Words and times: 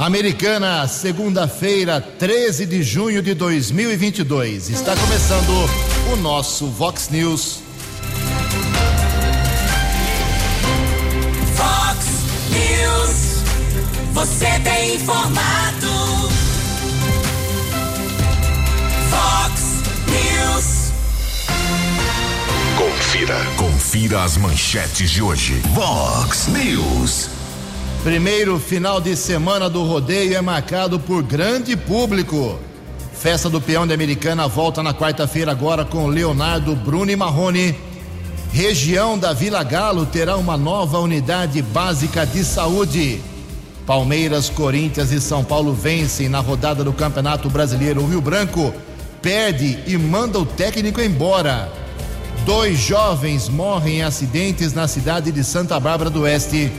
Americana, 0.00 0.88
segunda-feira, 0.88 2.00
13 2.00 2.64
de 2.64 2.82
junho 2.82 3.20
de 3.20 3.34
2022. 3.34 4.70
Está 4.70 4.96
começando 4.96 5.50
o 6.10 6.16
nosso 6.16 6.68
Vox 6.68 7.10
News. 7.10 7.58
Vox 11.54 12.06
News. 12.48 13.42
Você 14.14 14.46
tem 14.60 14.94
informado. 14.94 16.30
Vox 19.10 19.60
News. 20.08 20.92
Confira, 22.78 23.36
confira 23.58 24.24
as 24.24 24.38
manchetes 24.38 25.10
de 25.10 25.22
hoje. 25.22 25.60
Vox 25.74 26.46
News. 26.46 27.39
Primeiro 28.02 28.58
final 28.58 28.98
de 28.98 29.14
semana 29.14 29.68
do 29.68 29.84
rodeio 29.84 30.34
é 30.34 30.40
marcado 30.40 30.98
por 30.98 31.22
grande 31.22 31.76
público. 31.76 32.58
Festa 33.12 33.50
do 33.50 33.60
Peão 33.60 33.86
de 33.86 33.92
Americana 33.92 34.48
volta 34.48 34.82
na 34.82 34.94
quarta-feira 34.94 35.50
agora 35.50 35.84
com 35.84 36.06
Leonardo, 36.06 36.74
Bruno 36.74 37.10
e 37.10 37.16
Marrone. 37.16 37.76
Região 38.50 39.18
da 39.18 39.34
Vila 39.34 39.62
Galo 39.62 40.06
terá 40.06 40.38
uma 40.38 40.56
nova 40.56 40.98
unidade 40.98 41.60
básica 41.60 42.24
de 42.24 42.42
saúde. 42.42 43.20
Palmeiras, 43.84 44.48
Corinthians 44.48 45.12
e 45.12 45.20
São 45.20 45.44
Paulo 45.44 45.74
vencem 45.74 46.26
na 46.26 46.40
rodada 46.40 46.82
do 46.82 46.94
Campeonato 46.94 47.50
Brasileiro. 47.50 48.00
O 48.00 48.08
Rio 48.08 48.22
Branco 48.22 48.72
perde 49.20 49.78
e 49.86 49.98
manda 49.98 50.38
o 50.38 50.46
técnico 50.46 51.02
embora. 51.02 51.70
Dois 52.46 52.78
jovens 52.78 53.50
morrem 53.50 53.98
em 53.98 54.02
acidentes 54.02 54.72
na 54.72 54.88
cidade 54.88 55.30
de 55.30 55.44
Santa 55.44 55.78
Bárbara 55.78 56.08
do 56.08 56.22
Oeste. 56.22 56.72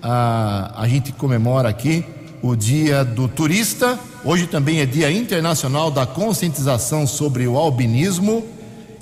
a, 0.03 0.83
a 0.83 0.88
gente 0.88 1.12
comemora 1.12 1.69
aqui 1.69 2.04
o 2.43 2.54
Dia 2.54 3.03
do 3.03 3.27
Turista. 3.27 3.99
Hoje 4.22 4.47
também 4.47 4.81
é 4.81 4.87
Dia 4.87 5.10
Internacional 5.10 5.91
da 5.91 6.04
Conscientização 6.04 7.06
sobre 7.06 7.47
o 7.47 7.56
Albinismo. 7.56 8.44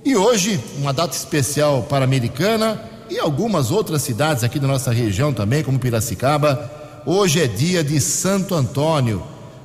E 0.05 0.17
hoje, 0.17 0.59
uma 0.79 0.93
data 0.93 1.17
especial 1.17 1.85
para 1.85 2.05
a 2.05 2.09
Americana 2.09 2.83
e 3.09 3.21
algumas 3.21 3.71
outras 3.71 4.03
cidades 4.03 4.43
aqui 4.43 4.59
da 4.59 4.67
nossa 4.67 4.91
região 4.91 5.33
também, 5.33 5.63
como 5.63 5.79
Piracicaba. 5.79 6.71
Hoje 7.07 7.41
é 7.41 7.47
dia 7.47 7.85
de 7.85 8.01
Santo 8.01 8.53
Antônio 8.53 9.23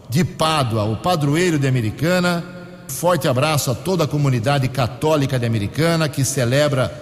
de 0.07 0.23
Pádua, 0.23 0.83
o 0.83 0.97
padroeiro 0.97 1.57
de 1.57 1.67
Americana. 1.67 2.43
Forte 2.87 3.27
abraço 3.27 3.71
a 3.71 3.75
toda 3.75 4.03
a 4.03 4.07
comunidade 4.07 4.67
católica 4.67 5.39
de 5.39 5.45
Americana 5.47 6.07
que 6.07 6.23
celebra 6.23 6.93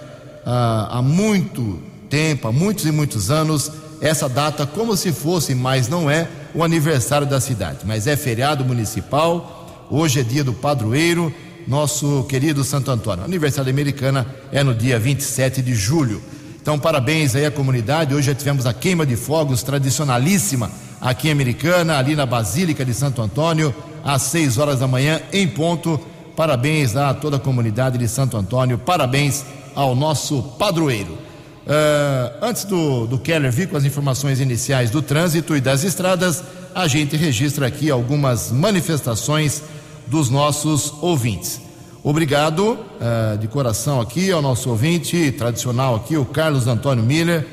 ah, 0.46 0.88
há 0.92 1.02
muito 1.02 1.78
tempo, 2.08 2.48
há 2.48 2.52
muitos 2.52 2.86
e 2.86 2.90
muitos 2.90 3.30
anos, 3.30 3.70
essa 4.00 4.30
data 4.30 4.66
como 4.66 4.96
se 4.96 5.12
fosse, 5.12 5.54
mas 5.54 5.88
não 5.88 6.10
é, 6.10 6.26
o 6.54 6.64
aniversário 6.64 7.26
da 7.26 7.38
cidade, 7.38 7.80
mas 7.84 8.06
é 8.06 8.16
feriado 8.16 8.64
municipal. 8.64 9.86
Hoje 9.90 10.20
é 10.20 10.22
dia 10.22 10.42
do 10.42 10.54
padroeiro 10.54 11.32
nosso 11.66 12.24
querido 12.24 12.62
Santo 12.62 12.90
Antônio. 12.90 13.22
O 13.22 13.26
aniversário 13.26 13.70
americana 13.70 14.26
é 14.52 14.62
no 14.62 14.74
dia 14.74 14.98
27 14.98 15.60
de 15.62 15.74
julho. 15.74 16.22
Então, 16.60 16.78
parabéns 16.78 17.34
aí 17.34 17.44
à 17.44 17.50
comunidade. 17.50 18.14
Hoje 18.14 18.28
já 18.28 18.34
tivemos 18.34 18.66
a 18.66 18.72
queima 18.74 19.04
de 19.04 19.16
fogos 19.16 19.62
tradicionalíssima 19.62 20.70
aqui 21.00 21.28
em 21.28 21.32
Americana, 21.32 21.98
ali 21.98 22.16
na 22.16 22.26
Basílica 22.26 22.84
de 22.84 22.94
Santo 22.94 23.22
Antônio, 23.22 23.74
às 24.04 24.22
6 24.22 24.58
horas 24.58 24.80
da 24.80 24.86
manhã, 24.86 25.20
em 25.32 25.46
ponto. 25.46 26.00
Parabéns 26.34 26.96
a 26.96 27.14
toda 27.14 27.36
a 27.36 27.40
comunidade 27.40 27.96
de 27.96 28.06
Santo 28.08 28.36
Antônio, 28.36 28.78
parabéns 28.78 29.44
ao 29.74 29.94
nosso 29.94 30.42
padroeiro. 30.58 31.12
Uh, 31.12 32.36
antes 32.42 32.64
do, 32.64 33.06
do 33.06 33.18
Keller 33.18 33.50
vir 33.50 33.68
com 33.68 33.76
as 33.76 33.84
informações 33.84 34.38
iniciais 34.38 34.90
do 34.90 35.02
trânsito 35.02 35.56
e 35.56 35.60
das 35.60 35.82
estradas, 35.82 36.44
a 36.74 36.86
gente 36.86 37.16
registra 37.16 37.66
aqui 37.66 37.90
algumas 37.90 38.52
manifestações 38.52 39.62
dos 40.06 40.30
nossos 40.30 40.92
ouvintes. 41.00 41.60
Obrigado 42.02 42.78
uh, 42.78 43.36
de 43.38 43.48
coração 43.48 44.00
aqui 44.00 44.30
ao 44.30 44.40
nosso 44.40 44.70
ouvinte 44.70 45.32
tradicional 45.32 45.96
aqui, 45.96 46.16
o 46.16 46.24
Carlos 46.24 46.66
Antônio 46.68 47.02
Miller, 47.02 47.44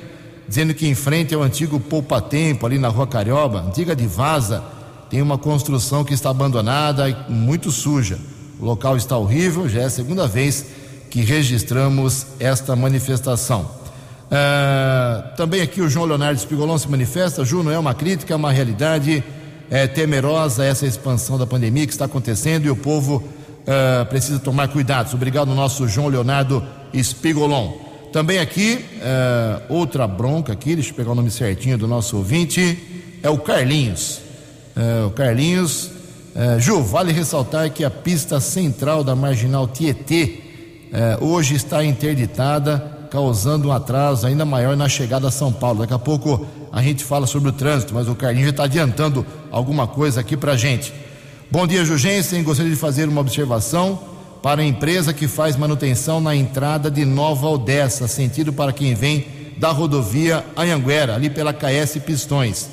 dizendo 0.48 0.74
que 0.74 0.88
em 0.88 0.94
frente 0.94 1.34
ao 1.34 1.42
antigo 1.42 1.80
Poupa 1.80 2.22
Tempo, 2.22 2.66
ali 2.66 2.78
na 2.78 2.88
Rua 2.88 3.08
Carioba, 3.08 3.62
antiga 3.62 3.96
de 3.96 4.06
Vaza, 4.06 4.64
tem 5.10 5.22
uma 5.22 5.38
construção 5.38 6.04
que 6.04 6.14
está 6.14 6.30
abandonada 6.30 7.10
e 7.10 7.16
muito 7.28 7.72
suja. 7.72 8.20
O 8.60 8.66
local 8.66 8.96
está 8.96 9.18
horrível, 9.18 9.68
já 9.68 9.82
é 9.82 9.86
a 9.86 9.90
segunda 9.90 10.28
vez 10.28 10.66
que 11.10 11.22
registramos 11.22 12.28
esta 12.40 12.76
manifestação. 12.76 13.62
Uh, 14.34 15.36
também 15.36 15.62
aqui 15.62 15.82
o 15.82 15.90
João 15.90 16.06
Leonardo 16.06 16.40
Espigolon 16.40 16.78
se 16.78 16.90
manifesta. 16.90 17.46
Ju, 17.46 17.62
não 17.62 17.72
é 17.72 17.78
uma 17.78 17.94
crítica, 17.94 18.34
é 18.34 18.36
uma 18.36 18.52
realidade 18.52 19.24
é, 19.74 19.88
temerosa 19.88 20.64
essa 20.64 20.86
expansão 20.86 21.36
da 21.36 21.48
pandemia 21.48 21.88
que 21.88 21.92
está 21.92 22.06
acontecendo 22.06 22.68
e 22.68 22.70
o 22.70 22.76
povo 22.76 23.24
é, 23.66 24.06
precisa 24.06 24.38
tomar 24.38 24.68
cuidados. 24.68 25.16
Obrigado, 25.16 25.48
nosso 25.56 25.88
João 25.88 26.10
Leonardo 26.10 26.64
Espigolon. 26.94 27.74
Também 28.12 28.38
aqui, 28.38 28.86
é, 29.02 29.62
outra 29.70 30.08
bronca 30.08 30.54
aqui, 30.54 30.76
deixa 30.76 30.92
eu 30.92 30.94
pegar 30.94 31.14
o 31.14 31.16
nome 31.16 31.32
certinho 31.32 31.76
do 31.76 31.88
nosso 31.88 32.18
ouvinte, 32.18 33.18
é 33.24 33.32
o 33.32 33.40
Carlinhos. 33.40 34.22
É, 34.76 35.06
o 35.06 35.10
Carlinhos. 35.10 35.90
Ju, 36.58 36.82
vale 36.82 37.12
ressaltar 37.12 37.70
que 37.70 37.86
a 37.86 37.92
pista 37.92 38.40
central 38.40 39.04
da 39.04 39.16
Marginal 39.16 39.68
Tietê 39.68 40.42
hoje 41.22 41.54
está 41.54 41.84
interditada, 41.86 43.08
causando 43.12 43.68
um 43.68 43.72
atraso 43.72 44.26
ainda 44.26 44.44
maior 44.44 44.76
na 44.76 44.90
chegada 44.90 45.28
a 45.28 45.32
São 45.32 45.54
Paulo. 45.54 45.82
Daqui 45.82 45.94
a 45.94 46.00
pouco 46.00 46.48
a 46.74 46.82
gente 46.82 47.04
fala 47.04 47.28
sobre 47.28 47.50
o 47.50 47.52
trânsito, 47.52 47.94
mas 47.94 48.10
o 48.10 48.16
Carlinhos 48.16 48.48
já 48.48 48.50
está 48.50 48.64
adiantando 48.64 49.24
alguma 49.52 49.86
coisa 49.86 50.22
aqui 50.22 50.36
para 50.36 50.54
a 50.54 50.58
gente. 50.58 50.92
Bom 51.52 51.68
dia, 51.68 51.86
Jugensen. 51.86 52.42
Gostaria 52.42 52.72
de 52.72 52.78
fazer 52.78 53.08
uma 53.08 53.22
observação 53.22 54.00
para 54.42 54.64
a 54.64 54.66
empresa 54.66 55.14
que 55.14 55.28
faz 55.28 55.56
manutenção 55.56 56.20
na 56.20 56.36
entrada 56.36 56.90
de 56.90 57.06
Nova 57.06 57.48
Odessa, 57.48 58.08
sentido 58.08 58.52
para 58.52 58.74
quem 58.74 58.96
vem 58.96 59.28
da 59.56 59.70
rodovia 59.70 60.44
Anhanguera, 60.58 61.14
ali 61.14 61.30
pela 61.30 61.54
KS 61.54 62.00
Pistões. 62.04 62.68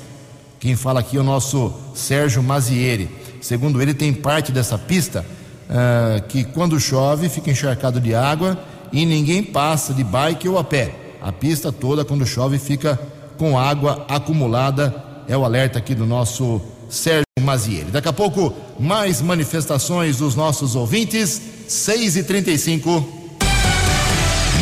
Quem 0.59 0.75
fala 0.75 1.01
aqui 1.01 1.17
é 1.17 1.19
o 1.19 1.23
nosso 1.23 1.71
Sérgio 1.93 2.41
Mazieri. 2.41 3.07
Segundo 3.39 3.79
ele, 3.83 3.93
tem 3.93 4.11
parte 4.11 4.51
dessa 4.51 4.79
pista 4.79 5.23
uh, 5.69 6.23
que, 6.27 6.43
quando 6.43 6.79
chove, 6.79 7.29
fica 7.29 7.51
encharcado 7.51 8.01
de 8.01 8.15
água 8.15 8.57
e 8.91 9.05
ninguém 9.05 9.43
passa 9.43 9.93
de 9.93 10.03
bike 10.03 10.49
ou 10.49 10.57
a 10.57 10.63
pé. 10.63 10.95
A 11.21 11.31
pista 11.31 11.71
toda, 11.71 12.03
quando 12.03 12.25
chove, 12.25 12.57
fica 12.57 12.99
com 13.41 13.57
água 13.57 14.05
acumulada. 14.07 14.93
É 15.27 15.35
o 15.35 15.43
alerta 15.43 15.79
aqui 15.79 15.95
do 15.95 16.05
nosso 16.05 16.61
Sérgio 16.87 17.25
Mazieri. 17.39 17.89
Daqui 17.89 18.07
a 18.07 18.13
pouco, 18.13 18.53
mais 18.79 19.19
manifestações 19.19 20.17
dos 20.17 20.35
nossos 20.35 20.75
ouvintes. 20.75 21.41
6 21.67 22.17
e 22.17 22.23
35 22.23 22.91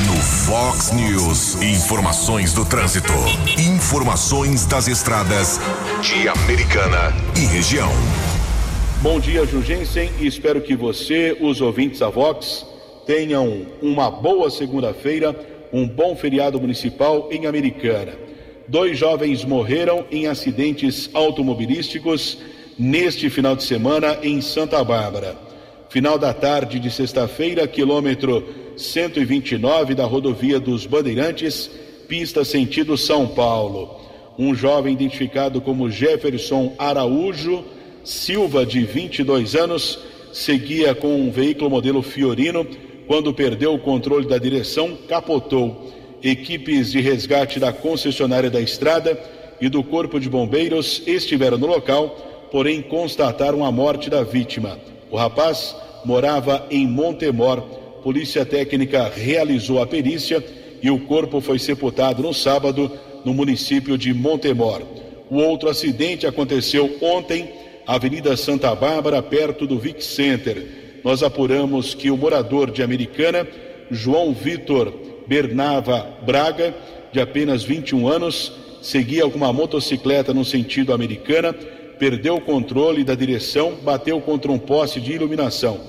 No 0.05 0.13
Vox 0.45 0.93
News. 0.93 1.61
Informações 1.61 2.53
do 2.53 2.63
trânsito. 2.63 3.11
Informações 3.57 4.65
das 4.65 4.87
estradas 4.87 5.59
de 6.01 6.29
Americana 6.29 7.13
e 7.35 7.45
região. 7.47 7.91
Bom 9.01 9.19
dia, 9.19 9.45
Jugensen, 9.45 10.09
e 10.21 10.25
espero 10.25 10.61
que 10.61 10.73
você, 10.73 11.37
os 11.41 11.59
ouvintes 11.59 11.99
da 11.99 12.09
Vox, 12.09 12.65
tenham 13.05 13.65
uma 13.81 14.09
boa 14.09 14.49
segunda-feira, 14.49 15.35
um 15.73 15.85
bom 15.85 16.15
feriado 16.15 16.61
municipal 16.61 17.27
em 17.29 17.45
Americana. 17.45 18.28
Dois 18.69 18.99
jovens 18.99 19.43
morreram 19.43 20.05
em 20.11 20.27
acidentes 20.27 21.09
automobilísticos 21.15 22.37
neste 22.77 23.27
final 23.27 23.55
de 23.55 23.63
semana 23.63 24.19
em 24.21 24.41
Santa 24.41 24.83
Bárbara. 24.83 25.35
Final 25.89 26.19
da 26.19 26.35
tarde 26.35 26.79
de 26.79 26.91
sexta-feira, 26.91 27.67
quilômetro 27.67 28.47
129 28.77 29.95
da 29.95 30.05
rodovia 30.05 30.59
dos 30.59 30.85
Bandeirantes, 30.85 31.67
pista 32.07 32.45
sentido 32.45 32.95
São 32.95 33.27
Paulo. 33.27 33.99
Um 34.37 34.53
jovem 34.53 34.93
identificado 34.93 35.59
como 35.61 35.89
Jefferson 35.89 36.75
Araújo 36.77 37.65
Silva, 38.03 38.67
de 38.67 38.83
22 38.83 39.55
anos, 39.55 39.97
seguia 40.31 40.93
com 40.93 41.19
um 41.19 41.31
veículo 41.31 41.71
modelo 41.71 42.03
Fiorino 42.03 42.67
quando 43.07 43.33
perdeu 43.33 43.73
o 43.73 43.79
controle 43.79 44.27
da 44.27 44.37
direção, 44.37 44.95
capotou. 45.07 45.98
Equipes 46.23 46.91
de 46.91 46.99
resgate 46.99 47.59
da 47.59 47.71
concessionária 47.71 48.49
da 48.49 48.59
estrada 48.59 49.19
e 49.61 49.69
do 49.69 49.83
Corpo 49.83 50.19
de 50.19 50.29
Bombeiros 50.29 51.01
estiveram 51.05 51.57
no 51.57 51.67
local, 51.67 52.47
porém 52.51 52.81
constataram 52.81 53.63
a 53.63 53.71
morte 53.71 54.09
da 54.09 54.23
vítima. 54.23 54.79
O 55.09 55.17
rapaz 55.17 55.75
morava 56.03 56.65
em 56.69 56.87
Montemor. 56.87 57.61
Polícia 58.03 58.45
Técnica 58.45 59.11
realizou 59.13 59.81
a 59.81 59.87
perícia 59.87 60.43
e 60.81 60.89
o 60.89 60.99
corpo 61.01 61.41
foi 61.41 61.59
sepultado 61.59 62.23
no 62.23 62.33
sábado 62.33 62.91
no 63.25 63.33
município 63.33 63.97
de 63.97 64.13
Montemor. 64.13 64.81
O 65.29 65.35
outro 65.37 65.69
acidente 65.69 66.25
aconteceu 66.25 66.97
ontem, 67.01 67.49
Avenida 67.85 68.35
Santa 68.37 68.73
Bárbara, 68.73 69.21
perto 69.21 69.67
do 69.67 69.77
Vic 69.77 70.03
Center 70.03 70.79
nós 71.03 71.23
apuramos 71.23 71.93
que 71.93 72.11
o 72.11 72.17
morador 72.17 72.71
de 72.71 72.83
Americana, 72.83 73.47
João 73.89 74.33
Vitor 74.33 74.93
Bernava 75.29 76.17
Braga, 76.25 76.75
de 77.11 77.21
apenas 77.21 77.63
21 77.63 78.07
anos, 78.07 78.51
seguia 78.81 79.29
com 79.29 79.37
uma 79.37 79.53
motocicleta 79.53 80.33
no 80.33 80.43
sentido 80.43 80.91
americana, 80.91 81.53
perdeu 81.53 82.37
o 82.37 82.41
controle 82.41 83.03
da 83.03 83.13
direção, 83.13 83.75
bateu 83.83 84.19
contra 84.21 84.51
um 84.51 84.57
poste 84.57 84.99
de 84.99 85.13
iluminação. 85.13 85.81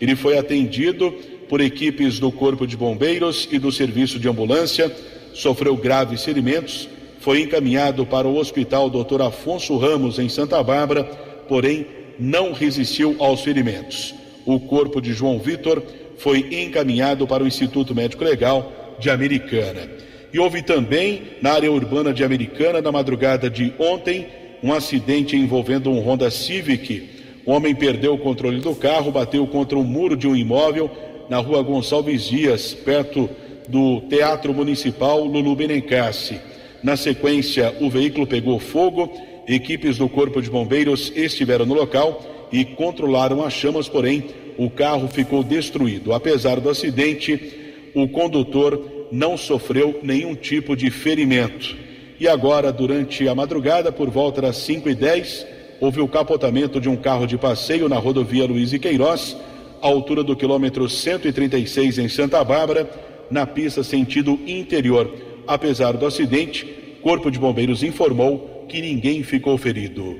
Ele 0.00 0.16
foi 0.16 0.38
atendido 0.38 1.12
por 1.46 1.60
equipes 1.60 2.18
do 2.18 2.32
Corpo 2.32 2.66
de 2.66 2.74
Bombeiros 2.74 3.46
e 3.52 3.58
do 3.58 3.70
Serviço 3.70 4.18
de 4.18 4.30
Ambulância, 4.30 4.90
sofreu 5.34 5.76
graves 5.76 6.24
ferimentos, 6.24 6.88
foi 7.20 7.42
encaminhado 7.42 8.06
para 8.06 8.26
o 8.26 8.38
Hospital 8.38 8.88
Dr. 8.88 9.20
Afonso 9.20 9.76
Ramos, 9.76 10.18
em 10.18 10.30
Santa 10.30 10.62
Bárbara, 10.62 11.04
porém 11.46 11.86
não 12.18 12.54
resistiu 12.54 13.14
aos 13.18 13.42
ferimentos. 13.42 14.14
O 14.46 14.58
corpo 14.58 15.02
de 15.02 15.12
João 15.12 15.38
Vitor 15.38 15.82
foi 16.16 16.46
encaminhado 16.50 17.26
para 17.26 17.44
o 17.44 17.46
Instituto 17.46 17.94
Médico 17.94 18.24
Legal 18.24 18.85
de 18.98 19.10
Americana. 19.10 19.88
E 20.32 20.38
houve 20.38 20.62
também, 20.62 21.22
na 21.40 21.52
área 21.52 21.70
urbana 21.70 22.12
de 22.12 22.24
Americana, 22.24 22.82
na 22.82 22.92
madrugada 22.92 23.48
de 23.48 23.72
ontem, 23.78 24.26
um 24.62 24.72
acidente 24.72 25.36
envolvendo 25.36 25.90
um 25.90 26.00
Honda 26.00 26.30
Civic. 26.30 27.08
O 27.44 27.52
homem 27.52 27.74
perdeu 27.74 28.14
o 28.14 28.18
controle 28.18 28.60
do 28.60 28.74
carro, 28.74 29.12
bateu 29.12 29.46
contra 29.46 29.78
o 29.78 29.82
um 29.82 29.84
muro 29.84 30.16
de 30.16 30.26
um 30.26 30.34
imóvel 30.34 30.90
na 31.28 31.38
rua 31.38 31.62
Gonçalves 31.62 32.24
Dias, 32.24 32.74
perto 32.74 33.28
do 33.68 34.00
Teatro 34.02 34.52
Municipal 34.52 35.24
Lulu 35.24 35.56
Benencassi. 35.56 36.38
Na 36.82 36.96
sequência, 36.96 37.74
o 37.80 37.90
veículo 37.90 38.26
pegou 38.26 38.58
fogo, 38.58 39.12
equipes 39.46 39.98
do 39.98 40.08
Corpo 40.08 40.40
de 40.42 40.50
Bombeiros 40.50 41.12
estiveram 41.14 41.66
no 41.66 41.74
local 41.74 42.48
e 42.52 42.64
controlaram 42.64 43.44
as 43.44 43.52
chamas, 43.52 43.88
porém 43.88 44.24
o 44.56 44.70
carro 44.70 45.08
ficou 45.08 45.42
destruído. 45.42 46.12
Apesar 46.12 46.60
do 46.60 46.70
acidente, 46.70 47.65
o 47.96 48.06
condutor 48.06 49.08
não 49.10 49.38
sofreu 49.38 50.00
nenhum 50.02 50.34
tipo 50.34 50.76
de 50.76 50.90
ferimento. 50.90 51.74
E 52.20 52.28
agora, 52.28 52.70
durante 52.70 53.26
a 53.26 53.34
madrugada, 53.34 53.90
por 53.90 54.10
volta 54.10 54.42
das 54.42 54.58
5 54.58 54.90
e 54.90 54.94
10 54.94 55.46
houve 55.80 56.02
o 56.02 56.08
capotamento 56.08 56.78
de 56.78 56.90
um 56.90 56.96
carro 56.96 57.26
de 57.26 57.38
passeio 57.38 57.88
na 57.88 57.96
rodovia 57.96 58.44
Luiz 58.44 58.72
e 58.74 58.78
Queiroz, 58.78 59.34
à 59.80 59.86
altura 59.86 60.22
do 60.22 60.36
quilômetro 60.36 60.88
136 60.88 61.98
em 61.98 62.08
Santa 62.08 62.44
Bárbara, 62.44 62.88
na 63.30 63.46
pista 63.46 63.82
sentido 63.82 64.38
interior. 64.46 65.10
Apesar 65.46 65.92
do 65.96 66.04
acidente, 66.04 66.66
Corpo 67.02 67.30
de 67.30 67.38
Bombeiros 67.38 67.82
informou 67.82 68.66
que 68.68 68.82
ninguém 68.82 69.22
ficou 69.22 69.56
ferido. 69.56 70.18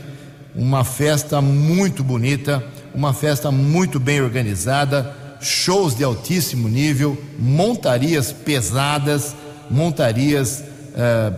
Uma 0.56 0.84
festa 0.84 1.42
muito 1.42 2.04
bonita, 2.04 2.64
uma 2.94 3.14
festa 3.14 3.52
muito 3.52 4.00
bem 4.00 4.22
organizada, 4.22 5.16
shows 5.40 5.96
de 5.96 6.04
altíssimo 6.04 6.68
nível, 6.68 7.18
montarias 7.38 8.32
pesadas, 8.32 9.36
montarias 9.70 10.64
eh, 10.96 11.32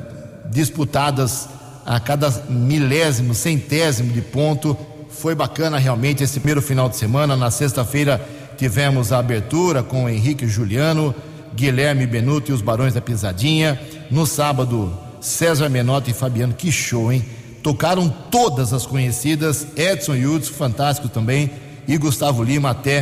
disputadas 0.50 1.50
a 1.86 2.00
cada 2.00 2.30
milésimo, 2.50 3.34
centésimo 3.34 4.14
de 4.14 4.22
ponto 4.22 4.78
foi 5.10 5.36
bacana 5.36 5.78
realmente 5.78 6.24
esse 6.24 6.40
primeiro 6.40 6.62
final 6.62 6.88
de 6.88 6.96
semana. 6.96 7.36
Na 7.36 7.52
sexta-feira 7.52 8.26
tivemos 8.58 9.12
a 9.12 9.20
abertura 9.20 9.84
com 9.84 10.08
Henrique 10.08 10.48
Juliano, 10.48 11.14
Guilherme 11.56 12.06
Benuto 12.06 12.52
e 12.52 12.54
os 12.54 12.62
Barões 12.62 12.94
da 12.94 13.02
Pisadinha. 13.02 13.80
No 14.10 14.26
sábado, 14.26 14.92
César 15.22 15.70
Menotti 15.70 16.12
e 16.12 16.14
Fabiano, 16.14 16.54
que 16.54 16.72
show, 16.72 17.12
hein? 17.12 17.24
Tocaram 17.62 18.10
todas 18.32 18.74
as 18.74 18.86
conhecidas, 18.86 19.68
Edson 19.76 20.16
Yudson, 20.16 20.54
fantástico 20.54 21.10
também, 21.10 21.52
e 21.88 21.98
Gustavo 21.98 22.44
Lima 22.44 22.70
até 22.70 23.02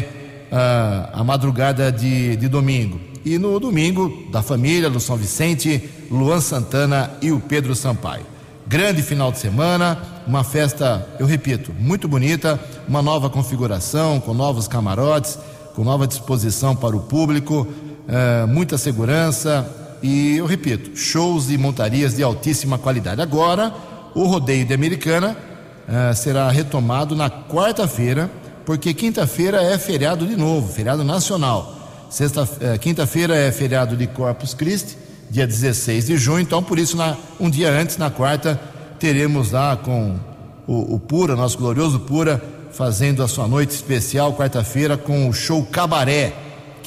uh, 0.51 1.19
a 1.19 1.23
madrugada 1.23 1.91
de, 1.91 2.35
de 2.35 2.47
domingo. 2.47 2.99
E 3.23 3.37
no 3.37 3.59
domingo, 3.59 4.27
da 4.31 4.41
família, 4.41 4.89
do 4.89 4.99
São 4.99 5.15
Vicente, 5.17 5.89
Luan 6.09 6.41
Santana 6.41 7.11
e 7.21 7.31
o 7.31 7.39
Pedro 7.39 7.75
Sampaio. 7.75 8.25
Grande 8.65 9.01
final 9.01 9.31
de 9.31 9.39
semana, 9.39 9.97
uma 10.25 10.43
festa, 10.43 11.07
eu 11.19 11.25
repito, 11.25 11.73
muito 11.79 12.07
bonita, 12.07 12.59
uma 12.87 13.01
nova 13.01 13.29
configuração, 13.29 14.19
com 14.19 14.33
novos 14.33 14.67
camarotes, 14.67 15.37
com 15.73 15.83
nova 15.83 16.07
disposição 16.07 16.75
para 16.75 16.95
o 16.95 17.01
público, 17.01 17.67
é, 18.07 18.45
muita 18.45 18.77
segurança 18.77 19.69
e, 20.01 20.37
eu 20.37 20.45
repito, 20.45 20.95
shows 20.95 21.49
e 21.49 21.57
montarias 21.57 22.15
de 22.15 22.23
altíssima 22.23 22.77
qualidade. 22.77 23.21
Agora, 23.21 23.73
o 24.13 24.25
rodeio 24.25 24.65
de 24.65 24.73
Americana 24.73 25.35
é, 25.87 26.13
será 26.13 26.49
retomado 26.49 27.15
na 27.15 27.29
quarta-feira, 27.29 28.29
porque 28.65 28.93
quinta-feira 28.93 29.61
é 29.61 29.77
feriado 29.77 30.25
de 30.25 30.35
novo, 30.35 30.71
feriado 30.71 31.03
nacional. 31.03 31.75
Sexta, 32.09 32.47
é, 32.61 32.77
quinta-feira 32.77 33.35
é 33.35 33.51
feriado 33.51 33.95
de 33.97 34.07
Corpus 34.07 34.53
Christi 34.53 35.07
dia 35.29 35.45
16 35.45 36.07
de 36.07 36.17
junho. 36.17 36.39
Então, 36.39 36.63
por 36.63 36.79
isso, 36.79 36.95
na, 36.97 37.15
um 37.39 37.49
dia 37.49 37.69
antes, 37.69 37.97
na 37.97 38.09
quarta, 38.09 38.59
teremos 38.99 39.51
lá 39.51 39.75
com 39.75 40.17
o, 40.65 40.95
o 40.95 40.99
Pura, 40.99 41.35
nosso 41.35 41.57
glorioso 41.57 41.99
Pura, 41.99 42.41
fazendo 42.71 43.23
a 43.23 43.27
sua 43.27 43.47
noite 43.47 43.71
especial, 43.71 44.33
quarta-feira, 44.33 44.97
com 44.97 45.29
o 45.29 45.33
show 45.33 45.65
Cabaré, 45.65 46.33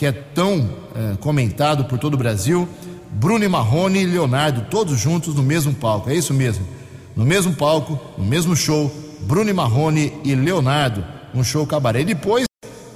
que 0.00 0.07
é 0.07 0.12
tão 0.12 0.66
é, 0.97 1.16
comentado 1.19 1.85
por 1.85 1.99
todo 1.99 2.14
o 2.14 2.16
Brasil. 2.16 2.66
Bruno 3.11 3.45
e 3.45 3.49
Marrone 3.49 4.00
e 4.00 4.07
Leonardo, 4.07 4.62
todos 4.71 4.99
juntos 4.99 5.35
no 5.35 5.42
mesmo 5.42 5.75
palco, 5.75 6.09
é 6.09 6.14
isso 6.14 6.33
mesmo. 6.33 6.66
No 7.14 7.23
mesmo 7.23 7.52
palco, 7.52 8.00
no 8.16 8.25
mesmo 8.25 8.57
show, 8.57 8.90
Bruno 9.21 9.50
e 9.50 9.52
Marrone 9.52 10.14
e 10.25 10.35
Leonardo, 10.35 11.04
um 11.35 11.45
show 11.45 11.66
cabaré. 11.66 12.00
E 12.00 12.07
depois, 12.07 12.47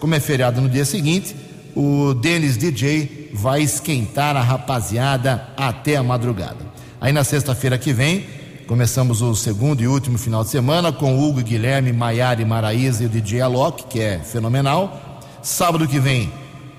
como 0.01 0.15
é 0.15 0.21
feriado 0.21 0.63
no 0.63 0.69
dia 0.71 0.87
seguinte, 0.87 1.37
o 1.77 2.15
Denis 2.15 2.57
DJ 2.57 3.33
vai 3.35 3.61
esquentar 3.61 4.35
a 4.35 4.41
rapaziada 4.41 5.49
até 5.59 5.97
a 5.97 6.03
madrugada. 6.03 6.73
Aí 6.99 7.13
na 7.13 7.23
sexta-feira 7.23 7.77
que 7.77 7.93
vem, 7.93 8.25
começamos 8.67 9.21
o 9.21 9.35
segundo 9.35 9.83
e 9.83 9.87
último 9.87 10.17
final 10.17 10.43
de 10.43 10.49
semana 10.49 10.91
com 10.91 11.23
Hugo, 11.23 11.43
Guilherme, 11.43 11.93
Maiara, 11.93 12.47
Maraíza 12.47 13.03
e 13.03 13.07
o 13.07 13.11
DJ 13.11 13.43
Alok, 13.43 13.89
que 13.89 14.01
é 14.01 14.21
fenomenal. 14.21 15.21
Sábado 15.43 15.87
que 15.87 16.01
vem, 16.01 16.33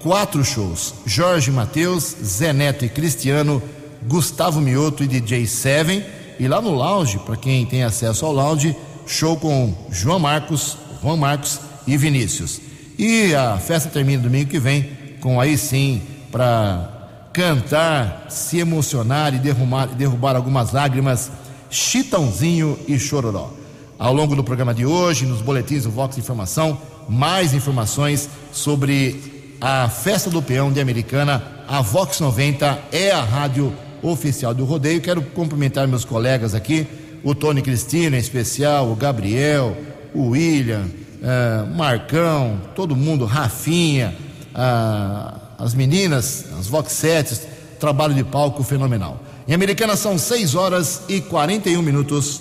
quatro 0.05 0.45
shows: 0.45 0.93
Jorge 1.03 1.49
Matheus, 1.49 2.15
Zé 2.23 2.53
Neto 2.53 2.85
e 2.85 2.89
Cristiano, 2.89 3.59
Gustavo 4.03 4.61
Mioto 4.61 5.03
e 5.03 5.07
DJ 5.07 5.47
Seven. 5.47 6.05
E 6.39 6.47
lá 6.47 6.61
no 6.61 6.75
lounge, 6.75 7.17
para 7.17 7.35
quem 7.35 7.65
tem 7.65 7.83
acesso 7.83 8.23
ao 8.23 8.31
lounge, 8.31 8.75
show 9.07 9.35
com 9.35 9.73
João 9.89 10.19
Marcos, 10.19 10.77
Juan 11.01 11.17
Marcos 11.17 11.59
e 11.87 11.97
Vinícius. 11.97 12.61
E 12.99 13.33
a 13.33 13.57
festa 13.57 13.89
termina 13.89 14.21
domingo 14.21 14.49
que 14.49 14.59
vem 14.59 14.91
com 15.21 15.41
aí 15.41 15.57
sim 15.57 16.01
para 16.31 17.29
cantar, 17.33 18.27
se 18.29 18.59
emocionar 18.59 19.33
e 19.33 19.39
derrubar 19.39 20.35
algumas 20.35 20.71
lágrimas, 20.71 21.31
Chitãozinho 21.69 22.77
e 22.87 22.99
Chororó. 22.99 23.51
Ao 23.97 24.13
longo 24.13 24.35
do 24.35 24.43
programa 24.43 24.73
de 24.73 24.85
hoje, 24.85 25.25
nos 25.25 25.41
boletins 25.41 25.83
do 25.83 25.89
Vox 25.89 26.17
Informação, 26.17 26.77
mais 27.09 27.53
informações 27.53 28.29
sobre 28.51 29.34
a 29.67 29.89
festa 29.89 30.29
do 30.29 30.43
peão 30.43 30.71
de 30.71 30.79
Americana. 30.79 31.41
A 31.67 31.81
Vox 31.81 32.19
90 32.19 32.77
é 32.91 33.09
a 33.09 33.23
rádio 33.23 33.73
oficial 34.03 34.53
do 34.53 34.63
rodeio. 34.63 35.01
Quero 35.01 35.23
cumprimentar 35.23 35.87
meus 35.87 36.05
colegas 36.05 36.53
aqui, 36.53 36.85
o 37.23 37.33
Tony 37.33 37.63
Cristina 37.63 38.15
em 38.15 38.19
especial, 38.19 38.91
o 38.91 38.95
Gabriel, 38.95 39.75
o 40.13 40.29
William, 40.29 40.83
uh, 40.83 41.75
Marcão, 41.75 42.61
todo 42.75 42.95
mundo, 42.95 43.25
Rafinha, 43.25 44.15
uh, 44.51 45.41
as 45.57 45.73
meninas, 45.73 46.45
as 46.59 46.67
Voxetes, 46.67 47.41
trabalho 47.79 48.13
de 48.13 48.23
palco 48.23 48.61
fenomenal. 48.61 49.19
Em 49.47 49.55
Americana 49.55 49.95
são 49.95 50.15
6 50.15 50.53
horas 50.53 51.01
e 51.09 51.21
41 51.21 51.81
minutos. 51.81 52.39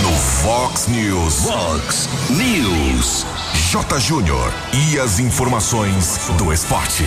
No 0.00 0.12
Fox 0.12 0.88
News. 0.88 1.34
Fox 1.34 2.08
News. 2.30 3.26
J. 3.72 3.98
Júnior. 4.00 4.52
E 4.74 4.98
as 4.98 5.18
informações 5.18 6.28
do 6.36 6.52
esporte. 6.52 7.04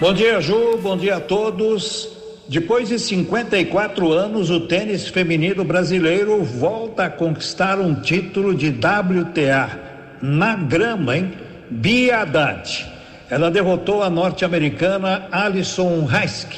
Bom 0.00 0.14
dia, 0.14 0.40
Ju. 0.40 0.78
Bom 0.78 0.96
dia 0.96 1.16
a 1.16 1.20
todos. 1.20 2.08
Depois 2.48 2.88
de 2.88 2.98
54 2.98 4.12
anos, 4.12 4.48
o 4.48 4.60
tênis 4.60 5.06
feminino 5.08 5.62
brasileiro 5.62 6.42
volta 6.42 7.04
a 7.04 7.10
conquistar 7.10 7.78
um 7.78 7.96
título 7.96 8.54
de 8.54 8.70
WTA 8.70 9.78
na 10.22 10.56
grama, 10.56 11.18
hein? 11.18 11.34
Bia. 11.68 12.26
Ela 13.28 13.50
derrotou 13.50 14.02
a 14.02 14.08
norte-americana 14.08 15.28
Alison 15.30 16.08
Heisk, 16.10 16.50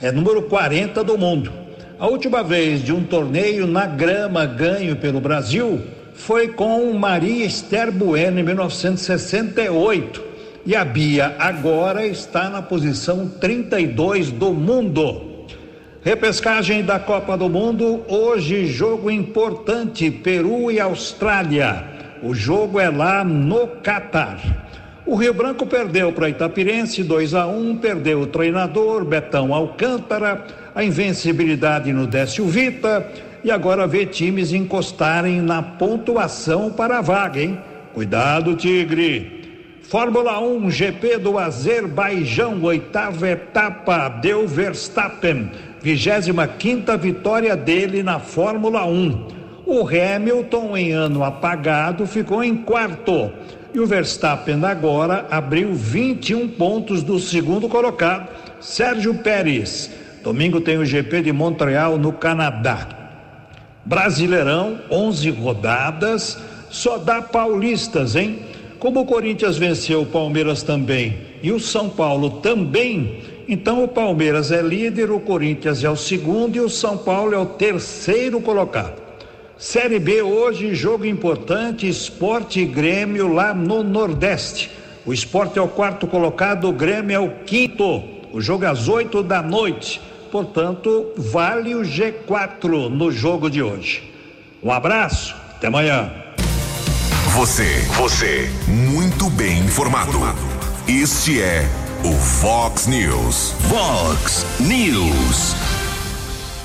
é 0.00 0.12
número 0.12 0.42
40 0.42 1.02
do 1.02 1.18
mundo. 1.18 1.52
A 1.98 2.06
última 2.06 2.44
vez 2.44 2.80
de 2.80 2.92
um 2.92 3.02
torneio 3.02 3.66
na 3.66 3.86
grama 3.86 4.46
ganho 4.46 4.94
pelo 4.94 5.20
Brasil 5.20 5.82
foi 6.20 6.48
com 6.48 6.92
Maria 6.92 7.46
Esther 7.46 7.90
Bueno 7.90 8.40
em 8.40 8.42
1968. 8.42 10.22
E 10.66 10.76
a 10.76 10.84
Bia 10.84 11.34
agora 11.38 12.06
está 12.06 12.50
na 12.50 12.60
posição 12.60 13.26
32 13.26 14.30
do 14.30 14.52
mundo. 14.52 15.46
Repescagem 16.02 16.82
da 16.82 16.98
Copa 16.98 17.36
do 17.36 17.48
Mundo, 17.48 18.02
hoje 18.08 18.66
jogo 18.66 19.10
importante, 19.10 20.10
Peru 20.10 20.70
e 20.70 20.78
Austrália. 20.78 21.84
O 22.22 22.34
jogo 22.34 22.78
é 22.78 22.90
lá 22.90 23.24
no 23.24 23.66
Catar. 23.66 24.38
O 25.06 25.14
Rio 25.14 25.32
Branco 25.32 25.66
perdeu 25.66 26.12
para 26.12 26.28
Itapirense 26.28 27.02
2 27.02 27.34
a 27.34 27.46
1, 27.46 27.76
perdeu 27.78 28.20
o 28.20 28.26
treinador 28.26 29.04
Betão 29.04 29.54
Alcântara, 29.54 30.46
a 30.74 30.84
invencibilidade 30.84 31.92
no 31.92 32.06
Décio 32.06 32.44
Vita 32.46 33.10
e 33.42 33.50
agora 33.50 33.86
vê 33.86 34.06
times 34.06 34.52
encostarem 34.52 35.40
na 35.40 35.62
pontuação 35.62 36.70
para 36.70 36.98
a 36.98 37.00
vaga, 37.00 37.40
hein? 37.40 37.58
Cuidado, 37.94 38.54
Tigre. 38.54 39.40
Fórmula 39.82 40.38
1 40.38 40.70
GP 40.70 41.18
do 41.18 41.36
Azerbaijão, 41.36 42.62
oitava 42.62 43.28
etapa, 43.28 44.08
deu 44.08 44.46
Verstappen, 44.46 45.50
25 45.82 46.46
quinta 46.58 46.96
vitória 46.96 47.56
dele 47.56 48.02
na 48.02 48.20
Fórmula 48.20 48.86
1. 48.86 49.26
O 49.66 49.84
Hamilton, 49.88 50.76
em 50.76 50.92
ano 50.92 51.24
apagado, 51.24 52.06
ficou 52.06 52.44
em 52.44 52.56
quarto. 52.56 53.32
E 53.74 53.80
o 53.80 53.86
Verstappen 53.86 54.64
agora 54.64 55.26
abriu 55.30 55.72
21 55.74 56.48
pontos 56.48 57.02
do 57.02 57.18
segundo 57.18 57.68
colocado, 57.68 58.28
Sérgio 58.60 59.14
Pérez. 59.14 59.90
Domingo 60.22 60.60
tem 60.60 60.78
o 60.78 60.84
GP 60.84 61.22
de 61.22 61.32
Montreal, 61.32 61.98
no 61.98 62.12
Canadá. 62.12 62.99
Brasileirão, 63.84 64.78
11 64.90 65.30
rodadas, 65.30 66.38
só 66.70 66.98
dá 66.98 67.22
paulistas, 67.22 68.14
hein? 68.14 68.40
Como 68.78 69.00
o 69.00 69.06
Corinthians 69.06 69.58
venceu 69.58 70.02
o 70.02 70.06
Palmeiras 70.06 70.62
também 70.62 71.18
e 71.42 71.52
o 71.52 71.60
São 71.60 71.88
Paulo 71.88 72.40
também, 72.40 73.20
então 73.48 73.82
o 73.82 73.88
Palmeiras 73.88 74.52
é 74.52 74.62
líder, 74.62 75.10
o 75.10 75.20
Corinthians 75.20 75.82
é 75.82 75.90
o 75.90 75.96
segundo 75.96 76.56
e 76.56 76.60
o 76.60 76.68
São 76.68 76.96
Paulo 76.96 77.34
é 77.34 77.38
o 77.38 77.46
terceiro 77.46 78.40
colocado. 78.40 79.00
Série 79.58 79.98
B 79.98 80.22
hoje, 80.22 80.74
jogo 80.74 81.04
importante, 81.04 81.86
Esporte 81.86 82.60
e 82.60 82.64
Grêmio 82.64 83.30
lá 83.30 83.52
no 83.52 83.82
Nordeste. 83.82 84.70
O 85.04 85.12
esporte 85.12 85.58
é 85.58 85.62
o 85.62 85.68
quarto 85.68 86.06
colocado, 86.06 86.68
o 86.68 86.72
Grêmio 86.72 87.14
é 87.14 87.18
o 87.18 87.30
quinto. 87.44 88.02
O 88.32 88.40
jogo 88.40 88.64
é 88.64 88.68
às 88.68 88.88
oito 88.88 89.22
da 89.22 89.42
noite. 89.42 90.00
Portanto, 90.30 91.12
vale 91.16 91.74
o 91.74 91.82
G4 91.82 92.88
no 92.88 93.10
jogo 93.10 93.50
de 93.50 93.62
hoje. 93.62 94.12
Um 94.62 94.70
abraço, 94.70 95.34
até 95.56 95.66
amanhã. 95.66 96.12
Você, 97.34 97.80
você, 97.96 98.50
muito 98.66 99.28
bem 99.30 99.58
informado. 99.60 100.18
Este 100.86 101.40
é 101.40 101.68
o 102.04 102.12
Fox 102.12 102.86
News. 102.86 103.54
Fox 103.68 104.46
News. 104.60 105.54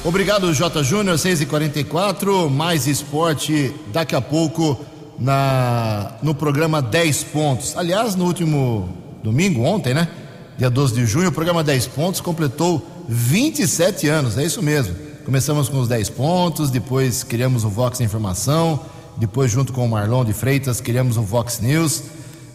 Obrigado, 0.04 0.54
J. 0.54 0.84
Júnior, 0.84 1.18
6 1.18 1.42
e 1.42 1.46
44 1.46 2.50
mais 2.50 2.88
esporte 2.88 3.74
daqui 3.92 4.16
a 4.16 4.22
pouco 4.22 4.80
na, 5.20 6.12
no 6.22 6.36
programa 6.36 6.82
10 6.82 7.24
pontos. 7.26 7.78
Aliás, 7.78 8.16
no 8.16 8.26
último 8.26 8.90
domingo, 9.24 9.64
ontem, 9.64 9.94
né? 9.94 10.08
Dia 10.58 10.70
12 10.70 10.94
de 10.94 11.06
junho, 11.06 11.30
o 11.30 11.32
programa 11.32 11.64
10 11.64 11.88
pontos 11.88 12.22
completou 12.22 12.95
27 13.08 14.08
anos, 14.08 14.38
é 14.38 14.44
isso 14.44 14.62
mesmo. 14.62 14.96
Começamos 15.26 15.70
com 15.70 15.80
os 15.80 15.88
10 15.88 16.10
pontos, 16.10 16.70
depois 16.70 17.24
criamos 17.24 17.64
o 17.64 17.70
Vox 17.70 18.00
Informação 18.02 18.80
depois, 19.18 19.50
junto 19.50 19.72
com 19.72 19.86
o 19.86 19.90
Marlon 19.90 20.26
de 20.26 20.34
Freitas, 20.34 20.82
criamos 20.82 21.16
o 21.16 21.22
Vox 21.22 21.60
News. 21.62 22.04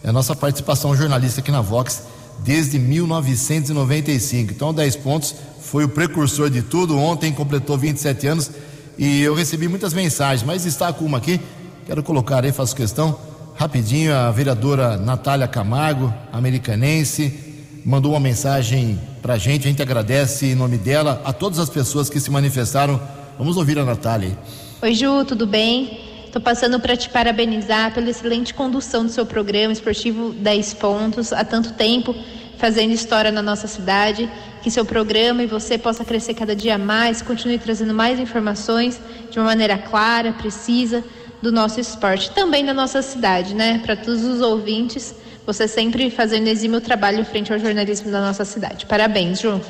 É 0.03 0.09
a 0.09 0.13
nossa 0.13 0.35
participação 0.35 0.95
jornalista 0.95 1.41
aqui 1.41 1.51
na 1.51 1.61
Vox 1.61 2.03
desde 2.39 2.77
1995. 2.77 4.51
Então, 4.51 4.73
10 4.73 4.95
pontos 4.97 5.33
foi 5.61 5.85
o 5.85 5.89
precursor 5.89 6.49
de 6.49 6.61
tudo. 6.61 6.97
Ontem 6.97 7.31
completou 7.31 7.77
27 7.77 8.27
anos 8.27 8.51
e 8.97 9.21
eu 9.21 9.33
recebi 9.33 9.67
muitas 9.67 9.93
mensagens, 9.93 10.43
mas 10.43 10.63
destaco 10.63 11.03
uma 11.03 11.17
aqui, 11.17 11.39
quero 11.85 12.03
colocar 12.03 12.43
aí, 12.43 12.51
faço 12.51 12.75
questão, 12.75 13.17
rapidinho. 13.55 14.13
A 14.13 14.29
vereadora 14.29 14.97
Natália 14.97 15.47
Camargo, 15.47 16.13
americanense, 16.31 17.50
mandou 17.85 18.11
uma 18.11 18.19
mensagem 18.19 18.99
para 19.21 19.33
a 19.33 19.37
gente. 19.37 19.67
A 19.67 19.69
gente 19.69 19.81
agradece 19.81 20.47
em 20.47 20.55
nome 20.55 20.77
dela 20.77 21.21
a 21.25 21.33
todas 21.33 21.59
as 21.59 21.69
pessoas 21.69 22.09
que 22.09 22.19
se 22.19 22.29
manifestaram. 22.29 23.01
Vamos 23.37 23.57
ouvir 23.57 23.79
a 23.79 23.85
Natália. 23.85 24.37
Oi, 24.81 24.93
Ju, 24.93 25.25
tudo 25.25 25.45
bem? 25.45 25.99
Estou 26.25 26.41
passando 26.41 26.79
para 26.79 26.95
te 26.95 27.09
parabenizar 27.09 27.93
pela 27.93 28.09
excelente 28.09 28.53
condução 28.53 29.05
do 29.05 29.11
seu 29.11 29.25
programa 29.25 29.73
esportivo 29.73 30.31
10 30.31 30.73
pontos 30.75 31.33
há 31.33 31.43
tanto 31.43 31.73
tempo, 31.73 32.15
fazendo 32.57 32.93
história 32.93 33.31
na 33.31 33.41
nossa 33.41 33.67
cidade. 33.67 34.29
Que 34.61 34.69
seu 34.69 34.85
programa 34.85 35.43
e 35.43 35.47
você 35.47 35.77
possa 35.77 36.05
crescer 36.05 36.35
cada 36.35 36.55
dia 36.55 36.77
mais, 36.77 37.21
continue 37.21 37.57
trazendo 37.57 37.93
mais 37.93 38.19
informações 38.19 38.99
de 39.29 39.39
uma 39.39 39.45
maneira 39.45 39.77
clara, 39.77 40.31
precisa 40.33 41.03
do 41.41 41.51
nosso 41.51 41.79
esporte, 41.79 42.29
também 42.31 42.63
da 42.63 42.73
nossa 42.73 43.01
cidade, 43.01 43.55
né? 43.55 43.81
Para 43.83 43.95
todos 43.95 44.23
os 44.23 44.39
ouvintes, 44.39 45.15
você 45.45 45.67
sempre 45.67 46.09
fazendo 46.09 46.47
exímio 46.47 46.81
trabalho 46.81 47.25
frente 47.25 47.51
ao 47.51 47.59
jornalismo 47.59 48.11
da 48.11 48.21
nossa 48.21 48.45
cidade. 48.45 48.85
Parabéns, 48.85 49.39
Ju. 49.39 49.61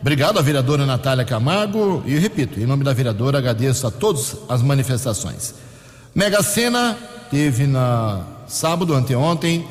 Obrigado 0.00 0.38
à 0.38 0.42
vereadora 0.42 0.86
Natália 0.86 1.24
Camargo 1.24 2.02
e 2.06 2.18
repito, 2.18 2.58
em 2.58 2.64
nome 2.64 2.82
da 2.82 2.92
vereadora 2.92 3.38
agradeço 3.38 3.86
a 3.86 3.90
todas 3.90 4.36
as 4.48 4.62
manifestações. 4.62 5.54
Mega 6.14 6.42
Sena 6.42 6.96
teve 7.30 7.66
na 7.66 8.24
sábado, 8.46 8.94
anteontem, 8.94 9.66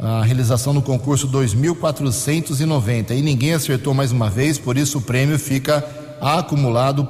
a 0.00 0.22
realização 0.22 0.74
do 0.74 0.82
concurso 0.82 1.26
2490 1.26 3.14
e 3.14 3.22
ninguém 3.22 3.54
acertou 3.54 3.94
mais 3.94 4.12
uma 4.12 4.28
vez, 4.28 4.58
por 4.58 4.76
isso 4.76 4.98
o 4.98 5.00
prêmio 5.00 5.38
fica 5.38 5.84
acumulado 6.20 7.04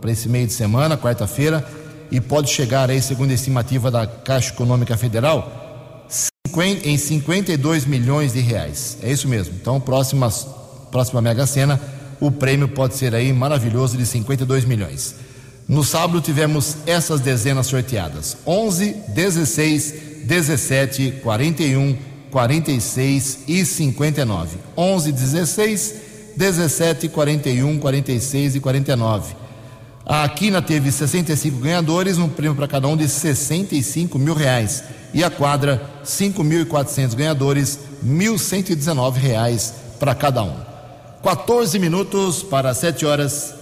para 0.00 0.10
esse 0.10 0.28
meio 0.28 0.46
de 0.46 0.52
semana, 0.52 0.96
quarta-feira, 0.96 1.66
e 2.10 2.20
pode 2.20 2.50
chegar 2.50 2.90
aí, 2.90 3.02
segundo 3.02 3.30
a 3.30 3.34
estimativa 3.34 3.90
da 3.90 4.06
Caixa 4.06 4.52
Econômica 4.52 4.96
Federal, 4.96 5.65
50, 5.65 5.65
em 6.84 6.96
52 6.96 7.86
milhões 7.86 8.32
de 8.32 8.40
reais. 8.40 8.98
É 9.02 9.10
isso 9.10 9.28
mesmo. 9.28 9.54
Então, 9.60 9.80
próxima, 9.80 10.30
próxima 10.90 11.20
Mega 11.20 11.46
Sena 11.46 11.80
o 12.20 12.30
prêmio 12.30 12.68
pode 12.68 12.94
ser 12.94 13.14
aí 13.14 13.32
maravilhoso 13.32 13.96
de 13.96 14.06
52 14.06 14.64
milhões. 14.64 15.14
No 15.68 15.82
sábado 15.82 16.20
tivemos 16.20 16.76
essas 16.86 17.20
dezenas 17.20 17.66
sorteadas: 17.66 18.36
11, 18.46 18.94
16, 19.08 19.94
17, 20.24 21.14
41, 21.22 21.96
46 22.30 23.38
e 23.48 23.64
59. 23.64 24.58
11, 24.76 25.12
16, 25.12 25.94
17, 26.36 27.08
41, 27.08 27.78
46 27.78 28.54
e 28.54 28.60
49. 28.60 29.45
A 30.08 30.28
Quina 30.28 30.62
teve 30.62 30.92
65 30.92 31.58
ganhadores, 31.58 32.16
um 32.16 32.28
prêmio 32.28 32.54
para 32.54 32.68
cada 32.68 32.86
um 32.86 32.96
de 32.96 33.08
65 33.08 34.16
mil 34.20 34.34
reais. 34.34 34.84
E 35.12 35.24
a 35.24 35.28
quadra, 35.28 35.82
5.400 36.04 37.16
ganhadores, 37.16 37.80
1.119 38.06 39.14
reais 39.14 39.74
para 39.98 40.14
cada 40.14 40.44
um. 40.44 40.54
14 41.24 41.76
minutos 41.80 42.40
para 42.44 42.72
7 42.72 43.04
horas. 43.04 43.52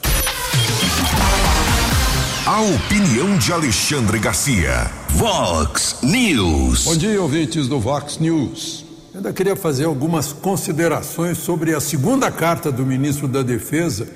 A 2.45 2.61
opinião 2.61 3.39
de 3.39 3.51
Alexandre 3.51 4.19
Garcia. 4.19 4.91
Vox 5.13 5.97
News. 6.03 6.85
Bom 6.85 6.97
dia, 6.99 7.23
ouvintes 7.23 7.69
do 7.69 7.81
Vox 7.81 8.19
News. 8.19 8.85
Eu 9.15 9.19
ainda 9.19 9.33
queria 9.33 9.57
fazer 9.57 9.85
algumas 9.87 10.35
considerações 10.35 11.39
sobre 11.39 11.75
a 11.75 11.81
segunda 11.81 12.31
carta 12.31 12.71
do 12.71 12.85
ministro 12.85 13.27
da 13.27 13.41
Defesa 13.41 14.07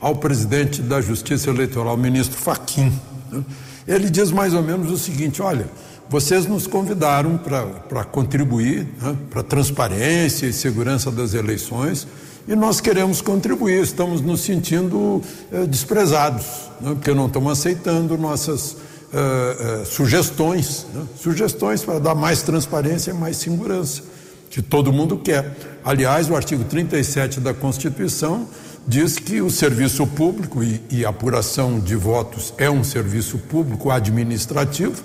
ao 0.00 0.16
presidente 0.16 0.82
da 0.82 1.00
Justiça 1.00 1.50
Eleitoral, 1.50 1.96
ministro 1.96 2.38
Faquim. 2.38 2.92
Né? 3.30 3.42
Ele 3.86 4.10
diz 4.10 4.30
mais 4.30 4.54
ou 4.54 4.62
menos 4.62 4.90
o 4.90 4.98
seguinte: 4.98 5.42
olha, 5.42 5.66
vocês 6.08 6.46
nos 6.46 6.66
convidaram 6.66 7.38
para 7.38 8.04
contribuir 8.04 8.86
né, 9.00 9.16
para 9.30 9.42
transparência 9.42 10.46
e 10.46 10.52
segurança 10.52 11.10
das 11.10 11.34
eleições 11.34 12.06
e 12.48 12.56
nós 12.56 12.80
queremos 12.80 13.20
contribuir, 13.20 13.82
estamos 13.82 14.22
nos 14.22 14.40
sentindo 14.40 15.20
eh, 15.52 15.66
desprezados, 15.66 16.46
né, 16.80 16.94
porque 16.94 17.12
não 17.12 17.26
estamos 17.26 17.52
aceitando 17.52 18.16
nossas 18.16 18.74
eh, 19.12 19.56
eh, 19.82 19.84
sugestões, 19.84 20.86
né, 20.94 21.02
sugestões 21.20 21.82
para 21.82 21.98
dar 21.98 22.14
mais 22.14 22.40
transparência 22.40 23.10
e 23.10 23.14
mais 23.14 23.36
segurança, 23.36 24.02
que 24.48 24.62
todo 24.62 24.90
mundo 24.90 25.18
quer. 25.18 25.54
Aliás, 25.84 26.30
o 26.30 26.34
artigo 26.34 26.64
37 26.64 27.38
da 27.38 27.52
Constituição 27.52 28.48
diz 28.88 29.18
que 29.18 29.42
o 29.42 29.50
serviço 29.50 30.06
público 30.06 30.64
e, 30.64 30.80
e 30.90 31.04
apuração 31.04 31.78
de 31.78 31.94
votos 31.94 32.54
é 32.56 32.70
um 32.70 32.82
serviço 32.82 33.36
público 33.36 33.90
administrativo 33.90 35.02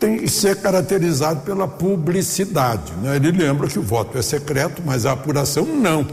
tem 0.00 0.16
que 0.16 0.28
ser 0.28 0.56
caracterizado 0.56 1.42
pela 1.42 1.68
publicidade. 1.68 2.90
Né? 3.02 3.16
Ele 3.16 3.30
lembra 3.32 3.68
que 3.68 3.78
o 3.78 3.82
voto 3.82 4.16
é 4.16 4.22
secreto, 4.22 4.82
mas 4.84 5.04
a 5.04 5.12
apuração 5.12 5.66
não. 5.66 6.06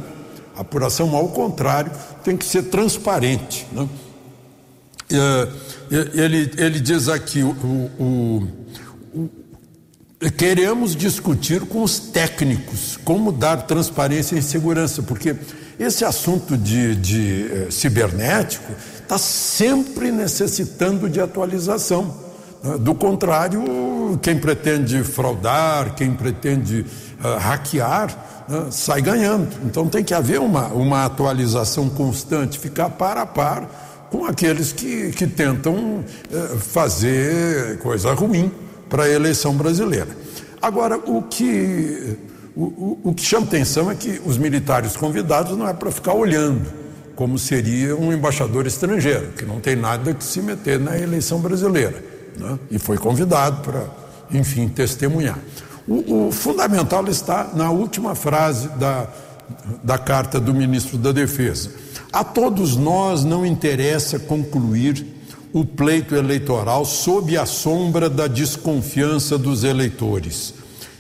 A 0.56 0.62
apuração, 0.62 1.16
ao 1.16 1.30
contrário, 1.30 1.92
tem 2.22 2.36
que 2.36 2.46
ser 2.46 2.64
transparente. 2.64 3.66
Né? 3.72 3.88
É, 5.10 5.48
ele, 5.90 6.52
ele 6.58 6.80
diz 6.82 7.08
aqui: 7.08 7.42
o, 7.42 7.52
o, 7.98 8.48
o, 9.16 9.30
queremos 10.32 10.94
discutir 10.94 11.62
com 11.62 11.82
os 11.82 11.98
técnicos 11.98 13.00
como 13.06 13.32
dar 13.32 13.66
transparência 13.68 14.36
e 14.36 14.42
segurança, 14.42 15.02
porque 15.02 15.34
esse 15.80 16.04
assunto 16.04 16.58
de, 16.58 16.96
de 16.96 17.46
eh, 17.52 17.68
cibernético 17.70 18.74
está 19.02 19.18
sempre 19.18 20.12
necessitando 20.12 21.08
de 21.08 21.22
atualização. 21.22 22.16
Né? 22.64 22.78
Do 22.80 22.96
contrário, 22.96 23.64
quem 24.22 24.38
pretende 24.38 25.04
fraudar, 25.04 25.94
quem 25.96 26.14
pretende 26.14 26.86
uh, 27.24 27.38
hackear, 27.38 28.44
né, 28.48 28.68
sai 28.72 29.02
ganhando. 29.02 29.50
Então 29.66 29.88
tem 29.88 30.04
que 30.04 30.14
haver 30.14 30.40
uma, 30.40 30.68
uma 30.68 31.06
atualização 31.06 31.90
constante, 31.90 32.58
ficar 32.58 32.90
par 32.90 33.18
a 33.18 33.26
par 33.26 34.08
com 34.10 34.26
aqueles 34.26 34.72
que, 34.72 35.12
que 35.12 35.28
tentam 35.28 36.00
uh, 36.00 36.58
fazer 36.60 37.78
coisa 37.80 38.14
ruim 38.14 38.52
para 38.90 39.04
a 39.04 39.10
eleição 39.10 39.54
brasileira. 39.54 40.10
Agora, 40.62 40.98
o 40.98 41.22
que 41.22 42.18
o, 42.58 42.64
o, 42.64 43.10
o 43.12 43.14
que 43.14 43.22
chama 43.22 43.46
atenção 43.46 43.92
é 43.92 43.94
que 43.94 44.20
os 44.26 44.36
militares 44.36 44.98
convidados 44.98 45.56
não 45.56 45.68
é 45.68 45.74
para 45.74 45.92
ficar 45.92 46.14
olhando, 46.14 46.66
como 47.16 47.38
seria 47.38 47.96
um 47.96 48.12
embaixador 48.12 48.66
estrangeiro, 48.66 49.28
que 49.34 49.46
não 49.46 49.60
tem 49.60 49.76
nada 49.76 50.12
que 50.12 50.24
se 50.24 50.42
meter 50.42 50.80
na 50.80 50.98
eleição 50.98 51.40
brasileira. 51.40 52.04
Né? 52.36 52.58
E 52.72 52.80
foi 52.80 52.98
convidado 52.98 53.62
para, 53.62 53.86
enfim, 54.32 54.68
testemunhar. 54.68 55.38
O, 55.88 56.28
o, 56.28 56.32
fundamental 56.32 57.08
está 57.08 57.52
na 57.54 57.70
última 57.70 58.16
frase 58.16 58.70
da, 58.70 59.08
da 59.84 60.00
carta 60.00 60.40
do 60.40 60.52
ministro 60.52 60.98
da 60.98 61.12
Defesa. 61.12 61.70
A 62.12 62.24
todos 62.24 62.76
nós 62.76 63.24
não 63.24 63.46
interessa 63.46 64.18
concluir 64.18 65.06
o 65.54 65.64
pleito 65.64 66.16
eleitoral 66.16 66.86
sob 66.86 67.38
a 67.38 67.46
sombra 67.46 68.10
da 68.10 68.26
desconfiança 68.26 69.38
dos 69.38 69.64
eleitores. 69.64 70.57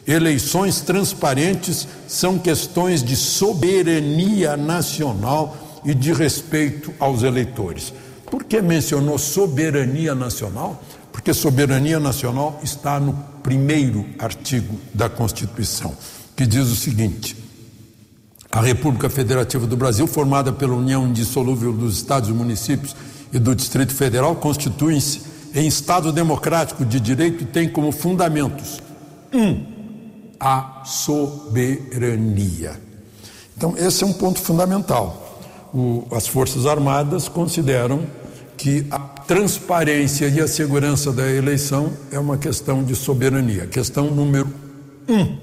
Eleições 0.07 0.79
transparentes 0.79 1.85
são 2.07 2.39
questões 2.39 3.03
de 3.03 3.13
soberania 3.17 4.55
nacional 4.55 5.81
e 5.83 5.93
de 5.93 6.13
respeito 6.13 6.93
aos 6.97 7.23
eleitores. 7.23 7.93
Por 8.31 8.45
que 8.45 8.61
mencionou 8.61 9.17
soberania 9.17 10.15
nacional? 10.15 10.81
Porque 11.11 11.33
soberania 11.33 11.99
nacional 11.99 12.57
está 12.63 13.01
no 13.01 13.13
primeiro 13.43 14.05
artigo 14.17 14.79
da 14.93 15.09
Constituição, 15.09 15.93
que 16.37 16.45
diz 16.45 16.67
o 16.67 16.75
seguinte: 16.75 17.35
a 18.49 18.61
República 18.61 19.09
Federativa 19.09 19.67
do 19.67 19.75
Brasil, 19.75 20.07
formada 20.07 20.53
pela 20.53 20.73
União 20.73 21.05
Indissolúvel 21.05 21.73
dos 21.73 21.97
Estados 21.97 22.29
e 22.29 22.33
Municípios 22.33 22.95
e 23.33 23.39
do 23.39 23.53
Distrito 23.53 23.93
Federal, 23.93 24.35
constitui-se 24.37 25.21
em 25.53 25.67
Estado 25.67 26.13
democrático 26.13 26.85
de 26.85 26.97
direito 26.97 27.43
e 27.43 27.47
tem 27.47 27.67
como 27.67 27.91
fundamentos: 27.91 28.81
um, 29.33 29.76
a 30.39 30.83
soberania. 30.85 32.79
Então, 33.55 33.75
esse 33.77 34.03
é 34.03 34.07
um 34.07 34.13
ponto 34.13 34.39
fundamental. 34.39 35.39
O, 35.73 36.07
as 36.11 36.27
Forças 36.27 36.65
Armadas 36.65 37.27
consideram 37.27 38.05
que 38.55 38.85
a 38.89 38.99
transparência 38.99 40.27
e 40.27 40.39
a 40.39 40.47
segurança 40.47 41.11
da 41.11 41.29
eleição 41.29 41.91
é 42.11 42.19
uma 42.19 42.37
questão 42.37 42.83
de 42.83 42.95
soberania, 42.95 43.67
questão 43.67 44.09
número 44.09 44.47
um 45.07 45.37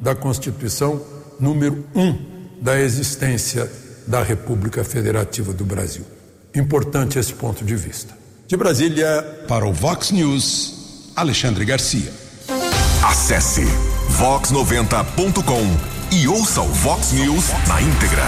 da 0.00 0.14
Constituição, 0.14 1.00
número 1.40 1.84
um 1.94 2.16
da 2.60 2.78
existência 2.78 3.70
da 4.06 4.22
República 4.22 4.84
Federativa 4.84 5.52
do 5.52 5.64
Brasil. 5.64 6.04
Importante 6.54 7.18
esse 7.18 7.32
ponto 7.32 7.64
de 7.64 7.76
vista. 7.76 8.16
De 8.46 8.56
Brasília, 8.56 9.44
para 9.46 9.66
o 9.66 9.72
Vox 9.72 10.10
News, 10.10 11.12
Alexandre 11.14 11.64
Garcia. 11.64 12.10
Acesse 13.02 13.62
vox90.com 14.10 16.16
e 16.16 16.26
ouça 16.26 16.62
o 16.62 16.68
Vox 16.68 17.12
News 17.12 17.44
na 17.68 17.82
íntegra. 17.82 18.24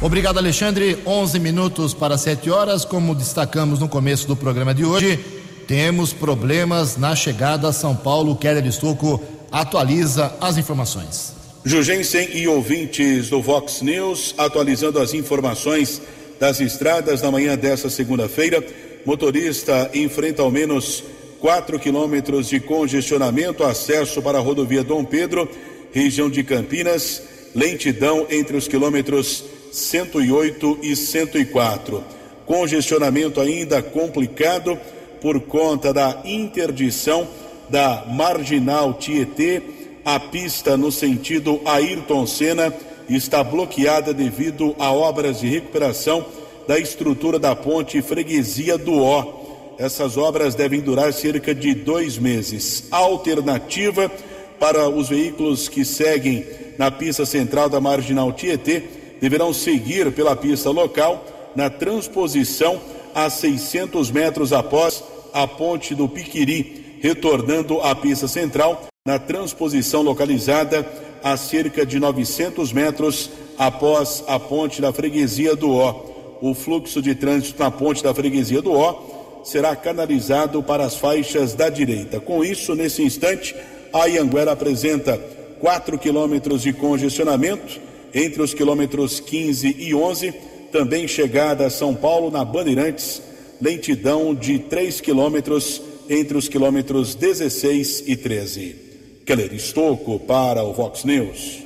Obrigado, 0.00 0.38
Alexandre. 0.38 0.98
11 1.04 1.38
minutos 1.38 1.92
para 1.92 2.16
7 2.16 2.50
horas. 2.50 2.84
Como 2.84 3.14
destacamos 3.14 3.80
no 3.80 3.88
começo 3.88 4.26
do 4.26 4.36
programa 4.36 4.74
de 4.74 4.84
hoje, 4.84 5.18
temos 5.66 6.12
problemas 6.12 6.96
na 6.96 7.16
chegada 7.16 7.68
a 7.68 7.72
São 7.72 7.96
Paulo. 7.96 8.36
Keller 8.36 8.66
Estocco 8.66 9.20
atualiza 9.50 10.32
as 10.40 10.56
informações. 10.56 11.34
Jugensen 11.64 12.30
e 12.32 12.48
ouvintes 12.48 13.28
do 13.28 13.42
Vox 13.42 13.82
News, 13.82 14.34
atualizando 14.38 14.98
as 14.98 15.12
informações 15.12 16.00
das 16.38 16.60
estradas 16.60 17.20
na 17.20 17.30
manhã 17.30 17.56
desta 17.56 17.90
segunda-feira. 17.90 18.64
Motorista 19.04 19.90
enfrenta 19.92 20.42
ao 20.42 20.50
menos 20.50 21.02
4 21.40 21.78
quilômetros 21.78 22.48
de 22.48 22.60
congestionamento, 22.60 23.64
acesso 23.64 24.20
para 24.20 24.38
a 24.38 24.42
rodovia 24.42 24.84
Dom 24.84 25.04
Pedro, 25.04 25.48
região 25.90 26.28
de 26.28 26.44
Campinas, 26.44 27.22
lentidão 27.54 28.26
entre 28.30 28.56
os 28.56 28.68
quilômetros 28.68 29.44
108 29.72 30.80
e 30.82 30.94
104. 30.94 32.04
Congestionamento 32.44 33.40
ainda 33.40 33.82
complicado 33.82 34.78
por 35.20 35.40
conta 35.40 35.94
da 35.94 36.20
interdição 36.24 37.26
da 37.70 38.04
marginal 38.06 38.94
Tietê. 38.94 39.62
A 40.04 40.20
pista 40.20 40.76
no 40.76 40.92
sentido 40.92 41.60
Ayrton 41.64 42.26
Senna 42.26 42.74
está 43.08 43.42
bloqueada 43.42 44.12
devido 44.12 44.74
a 44.78 44.92
obras 44.92 45.40
de 45.40 45.48
recuperação 45.48 46.24
da 46.66 46.78
estrutura 46.78 47.38
da 47.38 47.54
ponte 47.56 48.00
Freguesia 48.02 48.76
do 48.76 49.02
Ó 49.02 49.39
essas 49.80 50.18
obras 50.18 50.54
devem 50.54 50.78
durar 50.78 51.10
cerca 51.10 51.54
de 51.54 51.72
dois 51.72 52.18
meses. 52.18 52.84
Alternativa 52.90 54.12
para 54.58 54.90
os 54.90 55.08
veículos 55.08 55.70
que 55.70 55.86
seguem 55.86 56.44
na 56.76 56.90
pista 56.90 57.24
central 57.24 57.66
da 57.70 57.80
Marginal 57.80 58.30
Tietê 58.30 58.82
deverão 59.22 59.54
seguir 59.54 60.12
pela 60.12 60.36
pista 60.36 60.68
local 60.68 61.24
na 61.56 61.70
transposição 61.70 62.78
a 63.14 63.30
600 63.30 64.10
metros 64.10 64.52
após 64.52 65.02
a 65.32 65.46
ponte 65.46 65.94
do 65.94 66.06
Piquiri, 66.06 66.98
retornando 67.00 67.80
à 67.80 67.94
pista 67.94 68.28
central 68.28 68.82
na 69.06 69.18
transposição 69.18 70.02
localizada 70.02 70.86
a 71.24 71.38
cerca 71.38 71.86
de 71.86 71.98
900 71.98 72.70
metros 72.70 73.30
após 73.56 74.22
a 74.26 74.38
ponte 74.38 74.82
da 74.82 74.92
freguesia 74.92 75.56
do 75.56 75.74
Ó. 75.74 76.04
O 76.42 76.52
fluxo 76.52 77.00
de 77.00 77.14
trânsito 77.14 77.62
na 77.62 77.70
ponte 77.70 78.02
da 78.02 78.14
freguesia 78.14 78.60
do 78.60 78.74
Ó 78.74 79.19
será 79.44 79.74
canalizado 79.74 80.62
para 80.62 80.84
as 80.84 80.96
faixas 80.96 81.54
da 81.54 81.68
direita. 81.68 82.20
Com 82.20 82.44
isso, 82.44 82.74
nesse 82.74 83.02
instante, 83.02 83.54
a 83.92 84.06
Ianguera 84.06 84.52
apresenta 84.52 85.18
4 85.60 85.98
quilômetros 85.98 86.62
de 86.62 86.72
congestionamento 86.72 87.80
entre 88.14 88.42
os 88.42 88.54
quilômetros 88.54 89.20
15 89.20 89.76
e 89.78 89.94
11. 89.94 90.32
Também 90.72 91.08
chegada 91.08 91.66
a 91.66 91.70
São 91.70 91.94
Paulo 91.94 92.30
na 92.30 92.44
Bandeirantes, 92.44 93.20
lentidão 93.60 94.34
de 94.34 94.58
3 94.58 95.00
quilômetros 95.00 95.82
entre 96.08 96.36
os 96.36 96.48
quilômetros 96.48 97.14
16 97.14 98.04
e 98.06 98.16
13. 98.16 98.76
Keller 99.24 99.52
Estocco 99.52 100.18
para 100.18 100.62
o 100.64 100.72
Vox 100.72 101.04
News. 101.04 101.62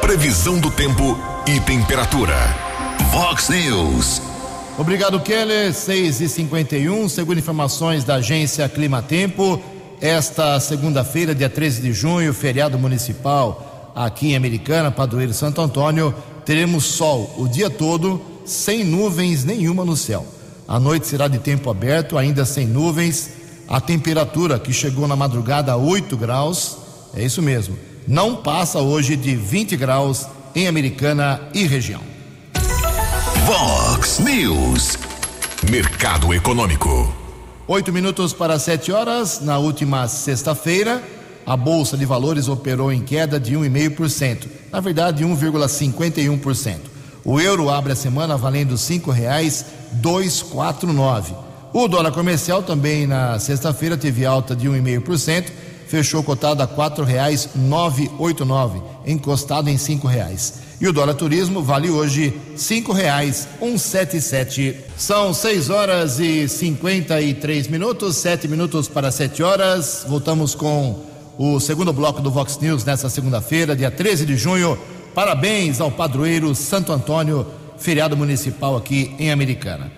Previsão 0.00 0.60
do 0.60 0.70
tempo 0.70 1.18
e 1.46 1.60
temperatura. 1.60 2.36
Vox 3.10 3.48
News. 3.48 4.27
Obrigado, 4.78 5.18
Keller. 5.18 5.74
6 5.74 6.20
e 6.20 6.28
51 6.28 7.08
segundo 7.08 7.36
informações 7.36 8.04
da 8.04 8.14
agência 8.14 8.68
Clima 8.68 9.02
Tempo, 9.02 9.60
esta 10.00 10.60
segunda-feira, 10.60 11.34
dia 11.34 11.50
13 11.50 11.82
de 11.82 11.92
junho, 11.92 12.32
feriado 12.32 12.78
municipal 12.78 13.92
aqui 13.92 14.28
em 14.28 14.36
Americana, 14.36 14.92
Padroeiro 14.92 15.34
Santo 15.34 15.60
Antônio, 15.60 16.14
teremos 16.44 16.84
sol 16.84 17.34
o 17.36 17.48
dia 17.48 17.68
todo, 17.68 18.22
sem 18.44 18.84
nuvens 18.84 19.44
nenhuma 19.44 19.84
no 19.84 19.96
céu. 19.96 20.24
A 20.68 20.78
noite 20.78 21.08
será 21.08 21.26
de 21.26 21.40
tempo 21.40 21.68
aberto, 21.68 22.16
ainda 22.16 22.44
sem 22.44 22.64
nuvens. 22.64 23.30
A 23.66 23.80
temperatura 23.80 24.60
que 24.60 24.72
chegou 24.72 25.08
na 25.08 25.16
madrugada 25.16 25.72
a 25.72 25.76
8 25.76 26.16
graus, 26.16 26.78
é 27.16 27.24
isso 27.24 27.42
mesmo, 27.42 27.76
não 28.06 28.36
passa 28.36 28.78
hoje 28.78 29.16
de 29.16 29.34
20 29.34 29.76
graus 29.76 30.24
em 30.54 30.68
Americana 30.68 31.40
e 31.52 31.66
região. 31.66 32.17
Vox 33.46 34.18
News. 34.18 34.98
Mercado 35.70 36.32
Econômico. 36.34 37.14
Oito 37.66 37.92
minutos 37.92 38.32
para 38.32 38.58
sete 38.58 38.90
horas. 38.90 39.40
Na 39.40 39.58
última 39.58 40.08
sexta-feira, 40.08 41.02
a 41.46 41.56
Bolsa 41.56 41.96
de 41.96 42.04
Valores 42.04 42.48
operou 42.48 42.92
em 42.92 43.02
queda 43.02 43.38
de 43.38 43.54
1,5%. 43.54 44.46
Na 44.72 44.80
verdade, 44.80 45.24
1,51%. 45.24 46.76
O 47.24 47.40
euro 47.40 47.70
abre 47.70 47.92
a 47.92 47.96
semana 47.96 48.36
valendo 48.36 48.76
cinco 48.78 49.10
reais 49.10 49.66
dois 49.92 50.42
quatro 50.42 50.92
nove. 50.92 51.34
O 51.72 51.86
dólar 51.86 52.12
comercial 52.12 52.62
também 52.62 53.06
na 53.06 53.38
sexta-feira 53.38 53.96
teve 53.96 54.24
alta 54.24 54.56
de 54.56 54.68
1,5%, 54.68 55.50
fechou 55.86 56.22
cotado 56.22 56.62
a 56.62 56.66
quatro 56.66 57.04
reais 57.04 57.50
nove 57.54 58.10
oito 58.18 58.44
nove, 58.44 58.82
encostado 59.06 59.68
em 59.68 59.76
cinco 59.76 60.06
reais. 60.06 60.67
E 60.80 60.86
o 60.86 60.92
dólar 60.92 61.14
turismo 61.14 61.60
vale 61.60 61.90
hoje 61.90 62.32
cinco 62.54 62.92
reais 62.92 63.48
um 63.60 63.76
sete 63.76 64.20
sete. 64.20 64.76
São 64.96 65.34
seis 65.34 65.70
horas 65.70 66.20
e 66.20 66.48
cinquenta 66.48 67.20
e 67.20 67.34
três 67.34 67.66
minutos, 67.66 68.16
sete 68.16 68.46
minutos 68.46 68.86
para 68.86 69.10
sete 69.10 69.42
horas. 69.42 70.04
Voltamos 70.08 70.54
com 70.54 71.04
o 71.36 71.58
segundo 71.58 71.92
bloco 71.92 72.22
do 72.22 72.30
Vox 72.30 72.56
News 72.60 72.84
nessa 72.84 73.10
segunda-feira, 73.10 73.74
dia 73.74 73.90
13 73.90 74.24
de 74.24 74.36
junho. 74.36 74.78
Parabéns 75.16 75.80
ao 75.80 75.90
padroeiro 75.90 76.54
Santo 76.54 76.92
Antônio, 76.92 77.44
feriado 77.76 78.16
municipal 78.16 78.76
aqui 78.76 79.16
em 79.18 79.32
Americana. 79.32 79.90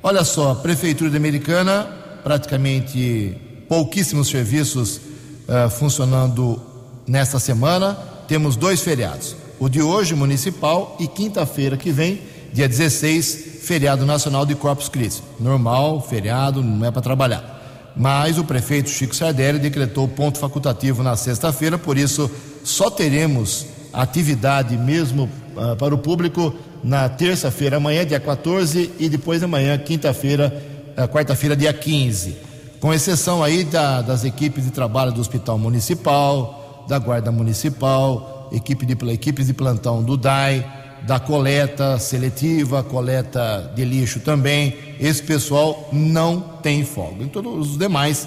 Olha 0.00 0.22
só, 0.22 0.54
Prefeitura 0.54 1.10
de 1.10 1.16
Americana, 1.16 1.84
praticamente 2.22 3.36
pouquíssimos 3.68 4.28
serviços 4.28 4.98
uh, 4.98 5.68
funcionando 5.68 6.62
nesta 7.08 7.40
semana. 7.40 7.98
Temos 8.28 8.54
dois 8.54 8.80
feriados 8.80 9.47
o 9.58 9.68
de 9.68 9.82
hoje, 9.82 10.14
municipal, 10.14 10.96
e 11.00 11.06
quinta-feira 11.06 11.76
que 11.76 11.90
vem, 11.90 12.20
dia 12.52 12.68
16, 12.68 13.58
feriado 13.62 14.06
nacional 14.06 14.46
de 14.46 14.54
Corpus 14.54 14.88
Christi. 14.88 15.22
Normal, 15.38 16.00
feriado, 16.00 16.62
não 16.62 16.86
é 16.86 16.90
para 16.90 17.02
trabalhar. 17.02 17.92
Mas 17.96 18.38
o 18.38 18.44
prefeito 18.44 18.88
Chico 18.88 19.14
Sardelli 19.14 19.58
decretou 19.58 20.06
ponto 20.06 20.38
facultativo 20.38 21.02
na 21.02 21.16
sexta-feira, 21.16 21.76
por 21.76 21.98
isso 21.98 22.30
só 22.62 22.88
teremos 22.88 23.66
atividade 23.92 24.76
mesmo 24.76 25.28
uh, 25.56 25.74
para 25.76 25.94
o 25.94 25.98
público 25.98 26.54
na 26.84 27.08
terça-feira, 27.08 27.78
amanhã, 27.78 28.06
dia 28.06 28.20
14, 28.20 28.92
e 28.98 29.08
depois 29.08 29.40
da 29.40 29.48
manhã, 29.48 29.76
quinta-feira, 29.76 30.62
uh, 30.96 31.08
quarta-feira, 31.08 31.56
dia 31.56 31.72
15. 31.72 32.36
Com 32.78 32.94
exceção 32.94 33.42
aí 33.42 33.64
da, 33.64 34.00
das 34.00 34.24
equipes 34.24 34.64
de 34.64 34.70
trabalho 34.70 35.10
do 35.10 35.20
Hospital 35.20 35.58
Municipal, 35.58 36.84
da 36.88 36.98
Guarda 36.98 37.32
Municipal, 37.32 38.37
equipe 38.52 38.86
de, 38.86 38.96
equipes 39.12 39.46
de 39.46 39.54
plantão 39.54 40.02
do 40.02 40.16
DAI, 40.16 40.64
da 41.02 41.20
coleta 41.20 41.98
seletiva, 41.98 42.82
coleta 42.82 43.72
de 43.74 43.84
lixo 43.84 44.20
também. 44.20 44.76
Esse 45.00 45.22
pessoal 45.22 45.88
não 45.92 46.40
tem 46.40 46.84
folga. 46.84 47.24
Em 47.24 47.28
todos 47.28 47.70
os 47.72 47.78
demais, 47.78 48.26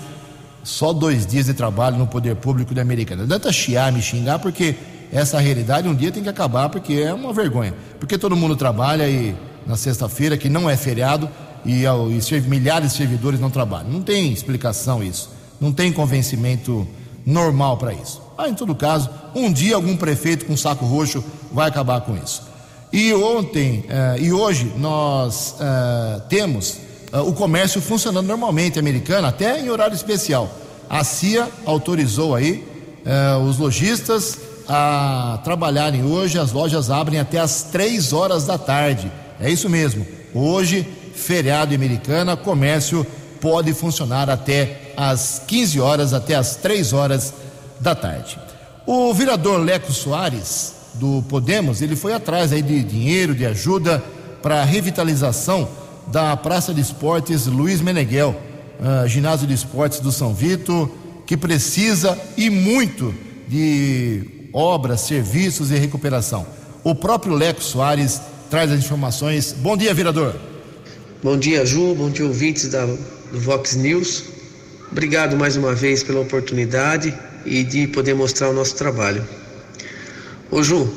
só 0.63 0.93
dois 0.93 1.25
dias 1.25 1.47
de 1.47 1.53
trabalho 1.53 1.97
no 1.97 2.07
poder 2.07 2.35
público 2.35 2.73
da 2.73 2.81
Americana. 2.81 3.19
Não 3.19 3.25
adianta 3.25 3.51
chiar, 3.51 3.91
me 3.91 4.01
xingar, 4.01 4.39
porque 4.39 4.75
essa 5.11 5.39
realidade 5.39 5.87
um 5.87 5.95
dia 5.95 6.11
tem 6.11 6.23
que 6.23 6.29
acabar, 6.29 6.69
porque 6.69 6.93
é 6.93 7.13
uma 7.13 7.33
vergonha. 7.33 7.73
Porque 7.99 8.17
todo 8.17 8.35
mundo 8.35 8.55
trabalha 8.55 9.07
e 9.09 9.35
na 9.65 9.75
sexta-feira, 9.75 10.37
que 10.37 10.49
não 10.49 10.69
é 10.69 10.75
feriado, 10.75 11.29
e, 11.65 11.83
e 11.83 12.41
milhares 12.41 12.91
de 12.91 12.97
servidores 12.97 13.39
não 13.39 13.49
trabalham. 13.49 13.91
Não 13.91 14.01
tem 14.01 14.31
explicação 14.31 15.03
isso. 15.03 15.29
Não 15.59 15.71
tem 15.71 15.91
convencimento 15.91 16.87
normal 17.25 17.77
para 17.77 17.93
isso. 17.93 18.20
Ah, 18.37 18.49
em 18.49 18.53
todo 18.53 18.73
caso, 18.73 19.09
um 19.35 19.51
dia 19.51 19.75
algum 19.75 19.95
prefeito 19.95 20.45
com 20.45 20.55
saco 20.57 20.85
roxo 20.85 21.23
vai 21.51 21.67
acabar 21.67 22.01
com 22.01 22.15
isso. 22.17 22.43
E 22.91 23.13
ontem 23.13 23.85
eh, 23.87 24.17
e 24.19 24.33
hoje 24.33 24.73
nós 24.77 25.55
eh, 25.59 26.21
temos 26.27 26.77
eh, 27.11 27.19
o 27.19 27.31
comércio 27.31 27.81
funcionando 27.81 28.27
normalmente, 28.27 28.77
americano, 28.77 29.27
até 29.27 29.61
em 29.61 29.69
horário 29.69 29.95
especial. 29.95 30.49
A 30.89 31.03
CIA 31.03 31.47
autorizou 31.65 32.35
aí 32.35 32.69
os 33.47 33.57
lojistas 33.57 34.37
a 34.67 35.39
trabalharem 35.43 36.03
hoje, 36.03 36.37
as 36.37 36.51
lojas 36.51 36.91
abrem 36.91 37.19
até 37.19 37.39
as 37.39 37.63
três 37.63 38.13
horas 38.13 38.45
da 38.45 38.57
tarde. 38.57 39.11
É 39.39 39.49
isso 39.49 39.69
mesmo. 39.69 40.05
Hoje, 40.35 40.85
feriado 41.15 41.73
americana, 41.73 42.35
comércio 42.37 43.07
pode 43.39 43.73
funcionar 43.73 44.29
até 44.29 44.93
as 44.95 45.41
15 45.47 45.79
horas, 45.79 46.13
até 46.13 46.35
as 46.35 46.57
3 46.57 46.93
horas 46.93 47.33
da 47.81 47.95
tarde. 47.95 48.39
O 48.85 49.13
vereador 49.13 49.59
Leco 49.59 49.91
Soares, 49.91 50.73
do 50.93 51.23
Podemos, 51.23 51.81
ele 51.81 51.95
foi 51.95 52.13
atrás 52.13 52.53
aí 52.53 52.61
de 52.61 52.83
dinheiro, 52.83 53.33
de 53.33 53.45
ajuda 53.45 54.03
para 54.41 54.61
a 54.61 54.65
revitalização 54.65 55.67
da 56.07 56.35
Praça 56.37 56.73
de 56.73 56.81
Esportes 56.81 57.47
Luiz 57.47 57.81
Meneghel, 57.81 58.35
uh, 58.79 59.07
ginásio 59.07 59.47
de 59.47 59.53
esportes 59.53 59.99
do 59.99 60.11
São 60.11 60.33
Vito, 60.33 60.91
que 61.25 61.37
precisa 61.37 62.17
e 62.37 62.49
muito 62.49 63.13
de 63.47 64.49
obras, 64.53 65.01
serviços 65.01 65.71
e 65.71 65.75
recuperação. 65.75 66.45
O 66.83 66.93
próprio 66.93 67.33
Leco 67.33 67.63
Soares 67.63 68.21
traz 68.49 68.71
as 68.71 68.79
informações. 68.79 69.53
Bom 69.53 69.77
dia, 69.77 69.93
vereador. 69.93 70.35
Bom 71.23 71.37
dia, 71.37 71.65
Ju. 71.65 71.95
Bom 71.95 72.09
dia, 72.09 72.25
ouvintes 72.25 72.69
da, 72.69 72.85
do 72.85 73.39
Vox 73.39 73.75
News. 73.75 74.23
Obrigado 74.91 75.37
mais 75.37 75.55
uma 75.55 75.73
vez 75.73 76.03
pela 76.03 76.19
oportunidade 76.19 77.13
e 77.45 77.63
de 77.63 77.87
poder 77.87 78.13
mostrar 78.13 78.49
o 78.49 78.53
nosso 78.53 78.75
trabalho. 78.75 79.27
Ô 80.49 80.61
Ju, 80.63 80.93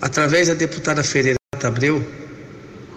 através 0.00 0.48
da 0.48 0.54
deputada 0.54 1.02
Ferreira 1.02 1.36
Abreu, 1.62 2.04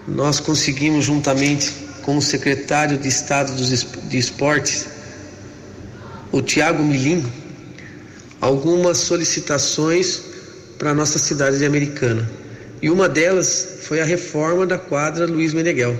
nós 0.06 0.40
conseguimos 0.40 1.04
juntamente 1.04 1.72
com 2.02 2.16
o 2.16 2.22
secretário 2.22 2.98
de 2.98 3.08
Estado 3.08 3.52
de 3.54 4.18
Esportes, 4.18 4.86
o 6.32 6.40
Tiago 6.40 6.82
Milim, 6.82 7.24
algumas 8.40 8.98
solicitações 8.98 10.22
para 10.78 10.90
a 10.90 10.94
nossa 10.94 11.18
cidade 11.18 11.58
de 11.58 11.66
Americana. 11.66 12.28
E 12.80 12.88
uma 12.88 13.08
delas 13.08 13.80
foi 13.82 14.00
a 14.00 14.04
reforma 14.04 14.66
da 14.66 14.78
quadra 14.78 15.26
Luiz 15.26 15.52
Meneghel, 15.52 15.98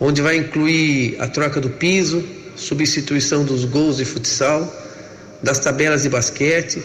onde 0.00 0.20
vai 0.20 0.36
incluir 0.36 1.16
a 1.20 1.28
troca 1.28 1.60
do 1.60 1.70
piso, 1.70 2.24
substituição 2.56 3.44
dos 3.44 3.64
gols 3.64 3.98
de 3.98 4.04
futsal, 4.04 4.81
das 5.42 5.58
tabelas 5.58 6.02
de 6.02 6.08
basquete, 6.08 6.82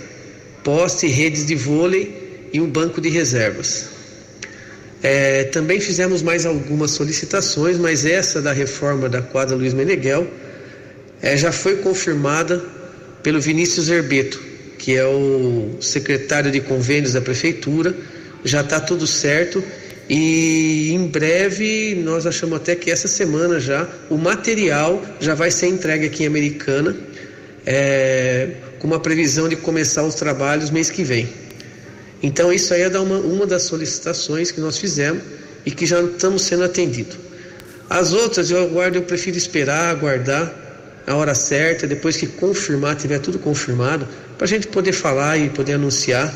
poste, 0.64 1.08
redes 1.08 1.46
de 1.46 1.56
vôlei 1.56 2.50
e 2.52 2.60
um 2.60 2.70
banco 2.70 3.00
de 3.00 3.10
reservas. 3.10 3.86
É, 5.02 5.44
também 5.46 5.80
fizemos 5.80 6.22
mais 6.22 6.46
algumas 6.46 6.92
solicitações, 6.92 7.78
mas 7.78 8.06
essa 8.06 8.42
da 8.42 8.52
reforma 8.52 9.08
da 9.08 9.22
quadra 9.22 9.56
Luiz 9.56 9.74
Meneghel 9.74 10.28
é, 11.22 11.38
já 11.38 11.52
foi 11.52 11.78
confirmada 11.78 12.64
pelo 13.22 13.40
Vinícius 13.40 13.90
Herbeto, 13.90 14.42
que 14.78 14.96
é 14.96 15.06
o 15.06 15.78
secretário 15.80 16.52
de 16.52 16.62
convênios 16.62 17.14
da 17.14 17.22
prefeitura. 17.22 17.96
Já 18.44 18.62
está 18.62 18.80
tudo 18.80 19.06
certo 19.06 19.64
e 20.10 20.92
em 20.94 21.08
breve 21.08 21.96
nós 22.04 22.26
achamos 22.26 22.56
até 22.56 22.76
que 22.76 22.90
essa 22.90 23.08
semana 23.08 23.60
já 23.60 23.88
o 24.10 24.18
material 24.18 25.04
já 25.20 25.36
vai 25.36 25.52
ser 25.52 25.68
entregue 25.68 26.06
aqui 26.06 26.24
em 26.24 26.28
Americana 26.28 26.96
é, 27.68 28.50
com 28.80 28.88
uma 28.88 29.00
previsão 29.00 29.50
de 29.50 29.58
começar 29.58 30.04
os 30.04 30.16
trabalhos 30.16 30.72
mês 30.72 30.90
que 30.90 31.04
vem. 31.04 31.28
Então, 32.24 32.52
isso 32.52 32.74
aí 32.74 32.82
é 32.82 33.00
uma, 33.00 33.18
uma 33.18 33.46
das 33.46 33.64
solicitações 33.64 34.52
que 34.52 34.62
nós 34.62 34.78
fizemos 34.78 35.22
e 35.66 35.72
que 35.72 35.86
já 35.86 36.02
estamos 36.02 36.44
sendo 36.44 36.64
atendidos. 36.64 37.18
As 37.90 38.14
outras 38.14 38.50
eu 38.50 38.64
aguardo, 38.64 38.98
eu 38.98 39.02
prefiro 39.02 39.38
esperar, 39.38 39.90
aguardar 39.90 40.54
a 41.06 41.16
hora 41.16 41.36
certa, 41.36 41.86
depois 41.86 42.16
que 42.16 42.26
confirmar, 42.26 42.96
tiver 42.96 43.20
tudo 43.20 43.38
confirmado, 43.38 44.08
para 44.38 44.46
a 44.46 44.48
gente 44.48 44.68
poder 44.68 44.94
falar 44.94 45.38
e 45.38 45.50
poder 45.50 45.74
anunciar 45.74 46.34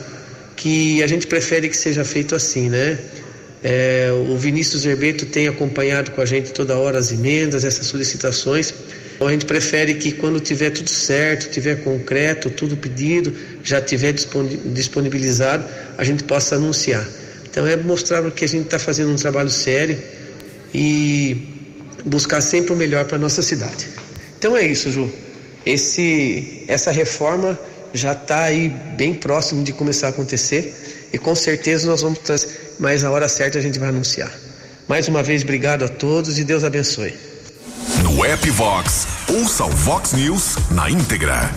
que 0.56 1.02
a 1.02 1.08
gente 1.08 1.28
prefere 1.28 1.70
que 1.70 1.78
seja 1.78 2.04
feito 2.04 2.36
assim, 2.36 2.70
né? 2.70 3.00
É, 3.63 4.10
o 4.30 4.38
Vinícius 4.38 4.86
Herbeto 4.86 5.26
tem 5.26 5.48
acompanhado 5.48 6.12
com 6.12 6.22
a 6.22 6.26
gente 6.26 6.52
toda 6.52 6.78
hora 6.78 6.98
as 6.98 7.12
emendas, 7.12 7.63
essas 7.63 7.88
solicitações. 7.88 8.74
Então 9.22 9.30
a 9.30 9.34
gente 9.34 9.46
prefere 9.46 9.94
que 9.94 10.14
quando 10.14 10.40
tiver 10.40 10.72
tudo 10.72 10.90
certo, 10.90 11.52
tiver 11.52 11.84
concreto, 11.84 12.50
tudo 12.50 12.76
pedido, 12.76 13.32
já 13.64 13.80
tiver 13.80 14.14
disponibilizado, 14.14 15.64
a 15.96 16.04
gente 16.04 16.24
possa 16.24 16.56
anunciar. 16.56 17.08
Então 17.48 17.68
é 17.68 17.78
mostrar 17.78 18.24
que 18.32 18.44
a 18.44 18.48
gente 18.48 18.66
está 18.66 18.80
fazendo 18.80 19.12
um 19.12 19.16
trabalho 19.16 19.52
sério 19.52 19.96
e 20.74 21.38
buscar 22.04 22.42
sempre 22.42 22.74
o 22.74 22.76
melhor 22.76 23.06
para 23.06 23.20
nossa 23.20 23.44
cidade. 23.44 23.88
Então 24.40 24.58
é 24.58 24.66
isso, 24.66 24.90
Ju. 24.90 25.08
Esse, 25.64 26.64
essa 26.68 26.90
reforma 26.90 27.60
já 27.94 28.14
está 28.14 28.46
aí 28.46 28.70
bem 28.98 29.14
próximo 29.14 29.64
de 29.64 29.72
começar 29.72 30.08
a 30.08 30.10
acontecer 30.10 30.74
e 31.14 31.20
com 31.20 31.36
certeza 31.36 31.86
nós 31.86 32.02
vamos 32.02 32.18
mas 32.80 33.04
a 33.04 33.12
hora 33.12 33.30
certa 33.30 33.60
a 33.60 33.62
gente 33.62 33.78
vai 33.78 33.90
anunciar. 33.90 34.32
Mais 34.88 35.08
uma 35.08 35.22
vez, 35.22 35.44
obrigado 35.44 35.86
a 35.86 35.88
todos 35.88 36.40
e 36.40 36.44
Deus 36.44 36.64
abençoe. 36.64 37.14
No 38.04 38.24
app 38.26 38.50
Vox, 38.52 39.08
ouça 39.30 39.65
o 39.65 39.70
Vox 39.70 40.13
News 40.13 40.56
na 40.72 40.89
íntegra. 40.89 41.50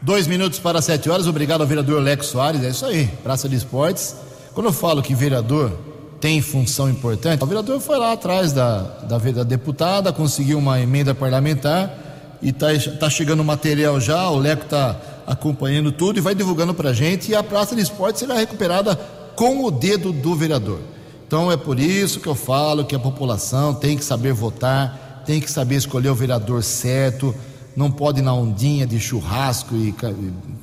Dois 0.00 0.26
minutos 0.26 0.58
para 0.58 0.80
sete 0.80 1.10
horas, 1.10 1.26
obrigado 1.26 1.60
ao 1.60 1.66
vereador 1.66 2.02
Lex 2.02 2.26
Soares, 2.26 2.62
é 2.62 2.70
isso 2.70 2.86
aí, 2.86 3.06
Praça 3.22 3.48
de 3.48 3.56
Esportes. 3.56 4.14
Quando 4.54 4.66
eu 4.66 4.72
falo 4.72 5.02
que 5.02 5.14
vereador 5.14 5.72
tem 6.20 6.40
função 6.40 6.88
importante, 6.88 7.42
o 7.42 7.46
vereador 7.46 7.80
foi 7.80 7.98
lá 7.98 8.12
atrás 8.12 8.52
da, 8.52 8.80
da, 8.80 9.18
da 9.18 9.42
deputada, 9.42 10.12
conseguiu 10.12 10.58
uma 10.58 10.80
emenda 10.80 11.14
parlamentar 11.14 11.92
e 12.40 12.50
está 12.50 12.68
tá 12.98 13.10
chegando 13.10 13.44
material 13.44 14.00
já, 14.00 14.28
o 14.30 14.38
Leco 14.38 14.64
está 14.64 14.96
acompanhando 15.26 15.92
tudo 15.92 16.18
e 16.18 16.22
vai 16.22 16.34
divulgando 16.34 16.72
para 16.72 16.90
a 16.90 16.94
gente. 16.94 17.30
E 17.30 17.34
a 17.34 17.42
Praça 17.42 17.76
de 17.76 17.82
Esportes 17.82 18.20
será 18.20 18.34
recuperada 18.34 18.96
com 19.36 19.64
o 19.64 19.70
dedo 19.70 20.12
do 20.12 20.34
vereador. 20.34 20.80
Então 21.26 21.52
é 21.52 21.56
por 21.58 21.78
isso 21.78 22.20
que 22.20 22.26
eu 22.26 22.34
falo 22.34 22.86
que 22.86 22.96
a 22.96 22.98
população 22.98 23.74
tem 23.74 23.98
que 23.98 24.04
saber 24.04 24.32
votar, 24.32 25.07
tem 25.28 25.42
que 25.42 25.50
saber 25.50 25.74
escolher 25.74 26.08
o 26.08 26.14
vereador 26.14 26.62
certo, 26.62 27.34
não 27.76 27.90
pode 27.90 28.20
ir 28.20 28.22
na 28.22 28.32
ondinha 28.32 28.86
de 28.86 28.98
churrasco 28.98 29.74
e 29.74 29.94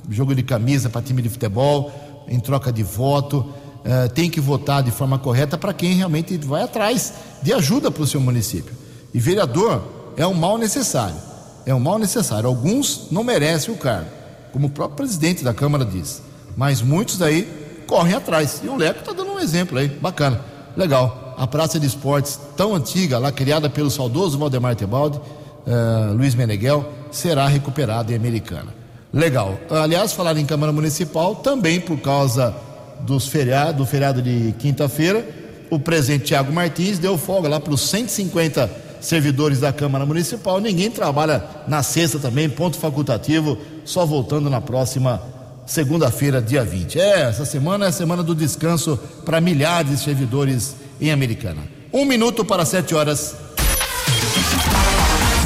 jogo 0.09 0.33
de 0.33 0.41
camisa 0.41 0.89
para 0.89 1.03
time 1.03 1.21
de 1.21 1.29
futebol 1.29 2.25
em 2.27 2.39
troca 2.39 2.73
de 2.73 2.81
voto. 2.81 3.45
Uh, 3.85 4.09
tem 4.15 4.27
que 4.27 4.41
votar 4.41 4.81
de 4.81 4.89
forma 4.89 5.19
correta 5.19 5.55
para 5.55 5.71
quem 5.71 5.93
realmente 5.93 6.35
vai 6.39 6.63
atrás 6.63 7.13
de 7.43 7.53
ajuda 7.53 7.91
para 7.91 8.01
o 8.01 8.07
seu 8.07 8.19
município. 8.19 8.73
E 9.13 9.19
vereador 9.19 9.83
é 10.17 10.25
um 10.25 10.33
mal 10.33 10.57
necessário. 10.57 11.15
É 11.63 11.75
um 11.75 11.79
mal 11.79 11.99
necessário. 11.99 12.49
Alguns 12.49 13.11
não 13.11 13.23
merecem 13.23 13.71
o 13.71 13.77
cargo 13.77 14.09
como 14.51 14.65
o 14.65 14.69
próprio 14.71 14.97
presidente 14.97 15.43
da 15.43 15.53
Câmara 15.53 15.85
diz. 15.85 16.23
Mas 16.57 16.81
muitos 16.81 17.21
aí 17.21 17.83
correm 17.85 18.15
atrás. 18.15 18.61
E 18.63 18.67
o 18.67 18.75
Leco 18.75 19.01
está 19.01 19.13
dando 19.13 19.31
um 19.31 19.39
exemplo 19.39 19.77
aí, 19.77 19.87
bacana, 19.87 20.41
legal. 20.75 21.24
A 21.37 21.45
praça 21.45 21.79
de 21.79 21.85
esportes 21.85 22.39
tão 22.55 22.73
antiga, 22.73 23.19
lá 23.19 23.31
criada 23.31 23.69
pelo 23.69 23.91
saudoso 23.91 24.37
Valdemar 24.37 24.75
Tebaldi, 24.75 25.17
uh, 25.17 26.13
Luiz 26.13 26.35
Meneghel, 26.35 26.85
será 27.11 27.47
recuperada 27.47 28.11
em 28.11 28.15
Americana. 28.15 28.73
Legal. 29.11 29.57
Aliás, 29.69 30.13
falar 30.13 30.37
em 30.37 30.45
Câmara 30.45 30.71
Municipal, 30.71 31.35
também 31.35 31.79
por 31.79 31.97
causa 31.99 32.53
dos 33.01 33.27
feriado, 33.27 33.77
do 33.79 33.85
feriado 33.85 34.21
de 34.21 34.53
quinta-feira, 34.59 35.25
o 35.69 35.79
presidente 35.79 36.25
Tiago 36.25 36.51
Martins 36.51 36.99
deu 36.99 37.17
folga 37.17 37.49
lá 37.49 37.59
para 37.59 37.73
os 37.73 37.81
150 37.81 38.69
servidores 39.01 39.59
da 39.59 39.71
Câmara 39.71 40.05
Municipal. 40.05 40.59
Ninguém 40.59 40.89
trabalha 40.89 41.43
na 41.67 41.83
sexta 41.83 42.19
também, 42.19 42.49
ponto 42.49 42.77
facultativo, 42.77 43.57
só 43.83 44.05
voltando 44.05 44.49
na 44.49 44.61
próxima 44.61 45.21
segunda-feira, 45.65 46.41
dia 46.41 46.63
20. 46.63 46.99
É, 46.99 47.21
essa 47.21 47.45
semana 47.45 47.85
é 47.85 47.87
a 47.89 47.91
semana 47.91 48.23
do 48.23 48.35
descanso 48.35 48.99
para 49.25 49.41
milhares 49.41 49.91
de 49.91 49.97
servidores 49.97 50.75
em 51.05 51.11
Americana. 51.11 51.63
Um 51.93 52.05
minuto 52.05 52.43
para 52.43 52.65
sete 52.65 52.95
horas. 52.95 53.35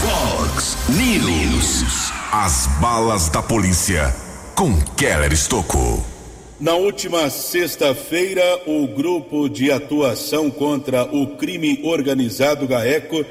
Fox 0.01 0.77
News. 0.89 2.11
As 2.31 2.67
balas 2.79 3.29
da 3.29 3.41
polícia 3.41 4.13
com 4.55 4.79
Keller 4.95 5.33
Estocou. 5.33 6.03
Na 6.59 6.73
última 6.73 7.29
sexta-feira, 7.29 8.43
o 8.67 8.87
grupo 8.87 9.47
de 9.49 9.71
atuação 9.71 10.49
contra 10.51 11.03
o 11.03 11.37
crime 11.37 11.79
organizado 11.83 12.67
GAECO 12.67 13.25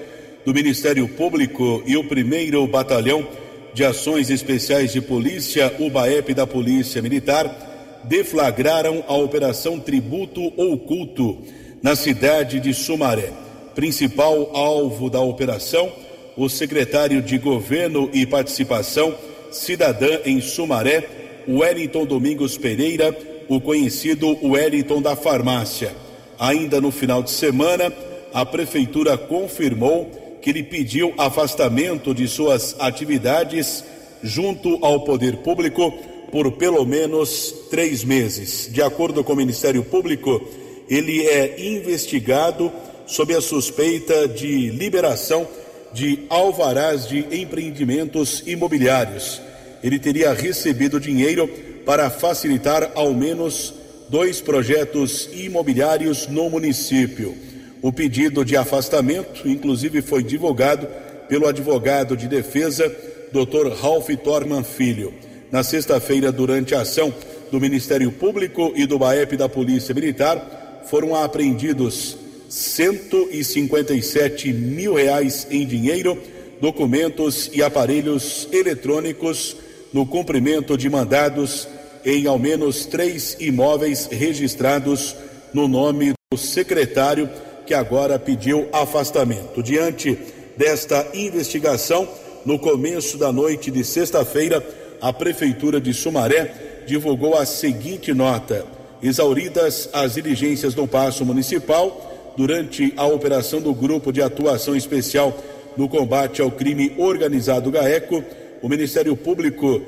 do 0.44 0.54
Ministério 0.54 1.06
Público 1.08 1.82
e 1.86 1.96
o 1.96 2.04
primeiro 2.04 2.66
Batalhão 2.66 3.26
de 3.74 3.84
Ações 3.84 4.30
Especiais 4.30 4.92
de 4.92 5.00
Polícia, 5.00 5.74
o 5.78 5.90
BAEP 5.90 6.32
da 6.32 6.46
Polícia 6.46 7.02
Militar, 7.02 8.00
deflagraram 8.04 9.04
a 9.06 9.14
Operação 9.14 9.78
Tributo 9.78 10.42
Oculto 10.56 11.38
na 11.82 11.94
cidade 11.94 12.60
de 12.60 12.74
Sumaré. 12.74 13.32
Principal 13.74 14.50
alvo 14.54 15.08
da 15.08 15.20
operação, 15.20 15.92
o 16.36 16.48
secretário 16.48 17.22
de 17.22 17.38
Governo 17.38 18.10
e 18.12 18.26
Participação 18.26 19.14
Cidadã 19.50 20.20
em 20.24 20.40
Sumaré, 20.40 21.08
Wellington 21.48 22.04
Domingos 22.04 22.58
Pereira, 22.58 23.16
o 23.48 23.60
conhecido 23.60 24.38
Wellington 24.42 25.00
da 25.00 25.16
Farmácia. 25.16 25.92
Ainda 26.38 26.80
no 26.80 26.90
final 26.90 27.22
de 27.22 27.30
semana, 27.30 27.92
a 28.32 28.44
Prefeitura 28.44 29.16
confirmou 29.16 30.10
que 30.42 30.50
ele 30.50 30.62
pediu 30.62 31.14
afastamento 31.16 32.14
de 32.14 32.28
suas 32.28 32.76
atividades 32.78 33.84
junto 34.22 34.84
ao 34.84 35.00
poder 35.00 35.38
público 35.38 35.92
por 36.30 36.52
pelo 36.52 36.84
menos 36.84 37.54
três 37.70 38.04
meses. 38.04 38.68
De 38.70 38.82
acordo 38.82 39.24
com 39.24 39.32
o 39.32 39.36
Ministério 39.36 39.82
Público, 39.82 40.46
ele 40.88 41.26
é 41.26 41.60
investigado 41.60 42.72
sob 43.06 43.34
a 43.34 43.40
suspeita 43.40 44.28
de 44.28 44.70
liberação 44.70 45.46
de 45.92 46.20
alvarás 46.28 47.06
de 47.08 47.26
empreendimentos 47.32 48.42
imobiliários. 48.46 49.40
Ele 49.82 49.98
teria 49.98 50.32
recebido 50.32 51.00
dinheiro 51.00 51.48
para 51.84 52.10
facilitar 52.10 52.90
ao 52.94 53.14
menos 53.14 53.74
dois 54.08 54.40
projetos 54.40 55.28
imobiliários 55.32 56.26
no 56.26 56.50
município. 56.50 57.34
O 57.80 57.92
pedido 57.92 58.44
de 58.44 58.56
afastamento, 58.56 59.48
inclusive, 59.48 60.02
foi 60.02 60.22
divulgado 60.22 60.88
pelo 61.28 61.46
advogado 61.46 62.16
de 62.16 62.26
defesa, 62.26 62.92
Dr. 63.32 63.72
Ralph 63.80 64.08
Torman 64.22 64.64
Filho. 64.64 65.14
Na 65.50 65.62
sexta-feira, 65.62 66.32
durante 66.32 66.74
a 66.74 66.80
ação 66.80 67.14
do 67.50 67.60
Ministério 67.60 68.10
Público 68.10 68.72
e 68.74 68.84
do 68.84 68.98
BAEP 68.98 69.36
da 69.36 69.48
Polícia 69.48 69.94
Militar, 69.94 70.67
foram 70.90 71.14
apreendidos 71.14 72.16
157 72.48 74.52
mil 74.52 74.94
reais 74.94 75.46
em 75.50 75.66
dinheiro, 75.66 76.18
documentos 76.60 77.50
e 77.52 77.62
aparelhos 77.62 78.48
eletrônicos 78.50 79.56
no 79.92 80.06
cumprimento 80.06 80.76
de 80.76 80.88
mandados 80.88 81.68
em 82.04 82.26
ao 82.26 82.38
menos 82.38 82.86
três 82.86 83.36
imóveis 83.38 84.08
registrados 84.10 85.14
no 85.52 85.68
nome 85.68 86.14
do 86.32 86.38
secretário 86.38 87.28
que 87.66 87.74
agora 87.74 88.18
pediu 88.18 88.68
afastamento. 88.72 89.62
Diante 89.62 90.18
desta 90.56 91.06
investigação, 91.14 92.08
no 92.44 92.58
começo 92.58 93.18
da 93.18 93.30
noite 93.30 93.70
de 93.70 93.84
sexta-feira, 93.84 94.66
a 95.00 95.12
Prefeitura 95.12 95.80
de 95.80 95.92
Sumaré 95.92 96.84
divulgou 96.86 97.36
a 97.36 97.44
seguinte 97.44 98.14
nota: 98.14 98.77
exauridas 99.02 99.88
as 99.92 100.14
diligências 100.14 100.74
do 100.74 100.86
Paço 100.86 101.24
Municipal 101.24 102.34
durante 102.36 102.92
a 102.96 103.06
operação 103.06 103.60
do 103.60 103.74
Grupo 103.74 104.12
de 104.12 104.22
Atuação 104.22 104.76
Especial 104.76 105.36
no 105.76 105.88
combate 105.88 106.42
ao 106.42 106.50
crime 106.50 106.94
organizado 106.98 107.70
GAECO, 107.70 108.24
o 108.60 108.68
Ministério 108.68 109.16
Público 109.16 109.80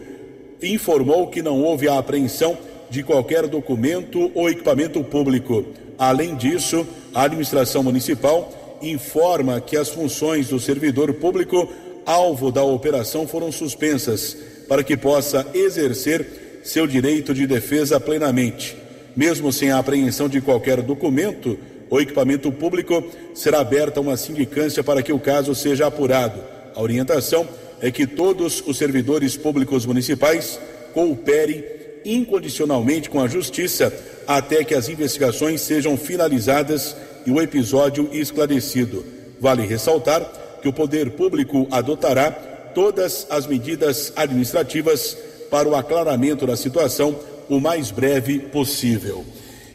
informou 0.63 1.29
que 1.29 1.43
não 1.43 1.63
houve 1.63 1.89
a 1.89 1.99
apreensão 1.99 2.57
de 2.89 3.03
qualquer 3.03 3.47
documento 3.47 4.31
ou 4.35 4.49
equipamento 4.49 5.03
público. 5.03 5.65
Além 5.99 6.35
disso, 6.35 6.87
a 7.15 7.25
administração 7.25 7.83
municipal 7.83 8.79
informa 8.83 9.61
que 9.61 9.77
as 9.77 9.89
funções 9.89 10.49
do 10.49 10.59
servidor 10.59 11.13
público 11.15 11.69
alvo 12.07 12.51
da 12.51 12.65
operação 12.65 13.27
foram 13.27 13.53
suspensas 13.53 14.37
para 14.69 14.83
que 14.83 14.97
possa 14.97 15.47
exercer 15.55 16.61
seu 16.63 16.87
direito 16.87 17.35
de 17.35 17.47
defesa 17.47 18.01
plenamente. 18.01 18.80
Mesmo 19.17 19.53
sem 19.53 19.71
a 19.71 19.79
apreensão 19.79 20.29
de 20.29 20.41
qualquer 20.41 20.83
documento 20.83 21.59
ou 21.89 22.01
equipamento 22.01 22.51
público, 22.53 23.05
será 23.35 23.61
aberta 23.61 24.01
uma 24.01 24.17
sindicância 24.17 24.85
para 24.85 25.03
que 25.03 25.13
o 25.13 25.19
caso 25.19 25.55
seja 25.55 25.87
apurado. 25.87 26.41
A 26.75 26.81
orientação 26.81 27.49
é 27.81 27.91
que 27.91 28.07
todos 28.07 28.63
os 28.67 28.77
servidores 28.77 29.37
públicos 29.37 29.85
municipais 29.85 30.61
cooperem 30.95 31.65
incondicionalmente 32.05 33.11
com 33.11 33.21
a 33.21 33.29
justiça 33.29 33.93
até 34.27 34.63
que 34.65 34.75
as 34.75 34.89
investigações 34.89 35.61
sejam 35.61 35.97
finalizadas 35.97 36.97
e 37.27 37.31
o 37.31 37.41
episódio 37.41 38.09
esclarecido. 38.13 39.05
Vale 39.41 39.67
ressaltar 39.67 40.23
que 40.63 40.69
o 40.69 40.73
poder 40.73 41.11
público 41.13 41.67
adotará 41.71 42.31
todas 42.75 43.27
as 43.29 43.47
medidas 43.47 44.13
administrativas 44.15 45.17
para 45.51 45.69
o 45.69 45.75
aclaramento 45.75 46.47
da 46.47 46.57
situação 46.57 47.19
o 47.51 47.61
mais 47.61 47.91
breve 47.91 48.39
possível. 48.39 49.25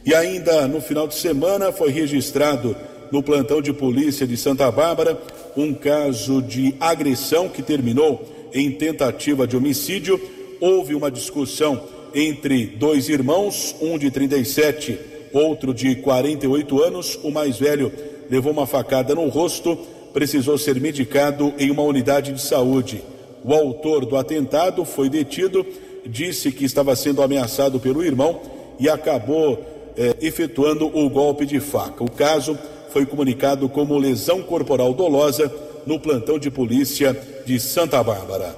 E 0.05 0.15
ainda 0.15 0.67
no 0.67 0.79
final 0.79 1.07
de 1.07 1.15
semana 1.15 1.71
foi 1.71 1.91
registrado 1.91 2.75
no 3.11 3.21
plantão 3.21 3.61
de 3.61 3.73
polícia 3.73 4.25
de 4.25 4.37
Santa 4.37 4.71
Bárbara 4.71 5.21
um 5.57 5.73
caso 5.73 6.41
de 6.41 6.73
agressão 6.79 7.49
que 7.49 7.61
terminou 7.61 8.49
em 8.53 8.71
tentativa 8.71 9.45
de 9.45 9.57
homicídio. 9.57 10.19
Houve 10.59 10.95
uma 10.95 11.11
discussão 11.11 11.83
entre 12.13 12.65
dois 12.65 13.09
irmãos, 13.09 13.75
um 13.81 13.97
de 13.97 14.09
37, 14.09 14.97
outro 15.33 15.73
de 15.73 15.95
48 15.95 16.81
anos. 16.81 17.19
O 17.23 17.29
mais 17.29 17.57
velho 17.57 17.91
levou 18.29 18.53
uma 18.53 18.65
facada 18.65 19.13
no 19.13 19.27
rosto, 19.27 19.77
precisou 20.13 20.57
ser 20.57 20.79
medicado 20.79 21.53
em 21.59 21.69
uma 21.69 21.83
unidade 21.83 22.31
de 22.31 22.41
saúde. 22.41 23.03
O 23.43 23.53
autor 23.53 24.05
do 24.05 24.17
atentado 24.17 24.83
foi 24.85 25.09
detido, 25.09 25.65
disse 26.05 26.51
que 26.51 26.65
estava 26.65 26.95
sendo 26.95 27.21
ameaçado 27.21 27.79
pelo 27.79 28.03
irmão 28.03 28.41
e 28.79 28.89
acabou 28.89 29.93
eh, 29.97 30.15
efetuando 30.21 30.85
o 30.85 31.09
golpe 31.09 31.45
de 31.45 31.59
faca. 31.59 32.03
O 32.03 32.11
caso 32.11 32.57
foi 32.91 33.05
comunicado 33.05 33.67
como 33.67 33.97
lesão 33.97 34.41
corporal 34.41 34.93
dolosa 34.93 35.51
no 35.85 35.99
plantão 35.99 36.39
de 36.39 36.49
polícia 36.49 37.17
de 37.45 37.59
Santa 37.59 38.01
Bárbara. 38.03 38.55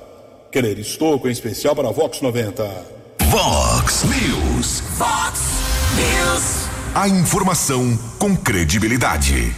Keller 0.51 0.79
Estouco, 0.79 1.27
em 1.27 1.31
especial 1.31 1.75
para 1.75 1.91
Vox 1.91 2.21
90. 2.21 2.63
Vox 3.29 4.03
News. 4.03 4.81
Vox 4.97 5.41
News. 5.95 6.67
A 6.95 7.07
informação 7.07 7.97
com 8.17 8.36
credibilidade. 8.36 9.53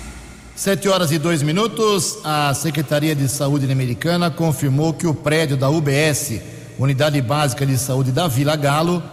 Sete 0.55 0.89
horas 0.89 1.11
e 1.11 1.17
dois 1.17 1.41
minutos. 1.41 2.17
A 2.23 2.53
Secretaria 2.53 3.15
de 3.15 3.29
Saúde 3.29 3.71
Americana 3.71 4.29
confirmou 4.29 4.93
que 4.93 5.07
o 5.07 5.13
prédio 5.13 5.55
da 5.55 5.69
UBS, 5.69 6.41
Unidade 6.79 7.21
Básica 7.21 7.65
de 7.65 7.77
Saúde 7.77 8.09
da 8.09 8.29
Vila 8.29 8.55
Galo, 8.55 9.03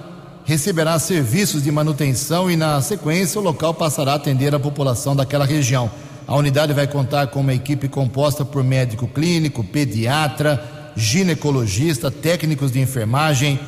receberá 0.45 0.97
serviços 1.01 1.65
de 1.65 1.73
manutenção 1.73 2.49
e, 2.49 2.57
na 2.57 2.81
sequência, 2.81 3.41
o 3.41 3.45
local 3.45 3.75
passará 3.75 4.13
a 4.13 4.15
atender 4.15 4.55
a 4.55 4.61
população 4.61 5.17
daquela 5.17 5.45
região. 5.45 5.91
A 6.29 6.37
unidade 6.37 6.73
vai 6.73 6.87
contar 6.87 7.27
com 7.27 7.41
uma 7.41 7.53
equipe 7.53 7.89
composta 7.89 8.45
por 8.45 8.63
médico 8.63 9.09
clínico, 9.09 9.65
pediatra, 9.65 10.93
ginecologista, 10.95 12.09
técnicos 12.09 12.71
de 12.71 12.79
enfermagem, 12.79 13.59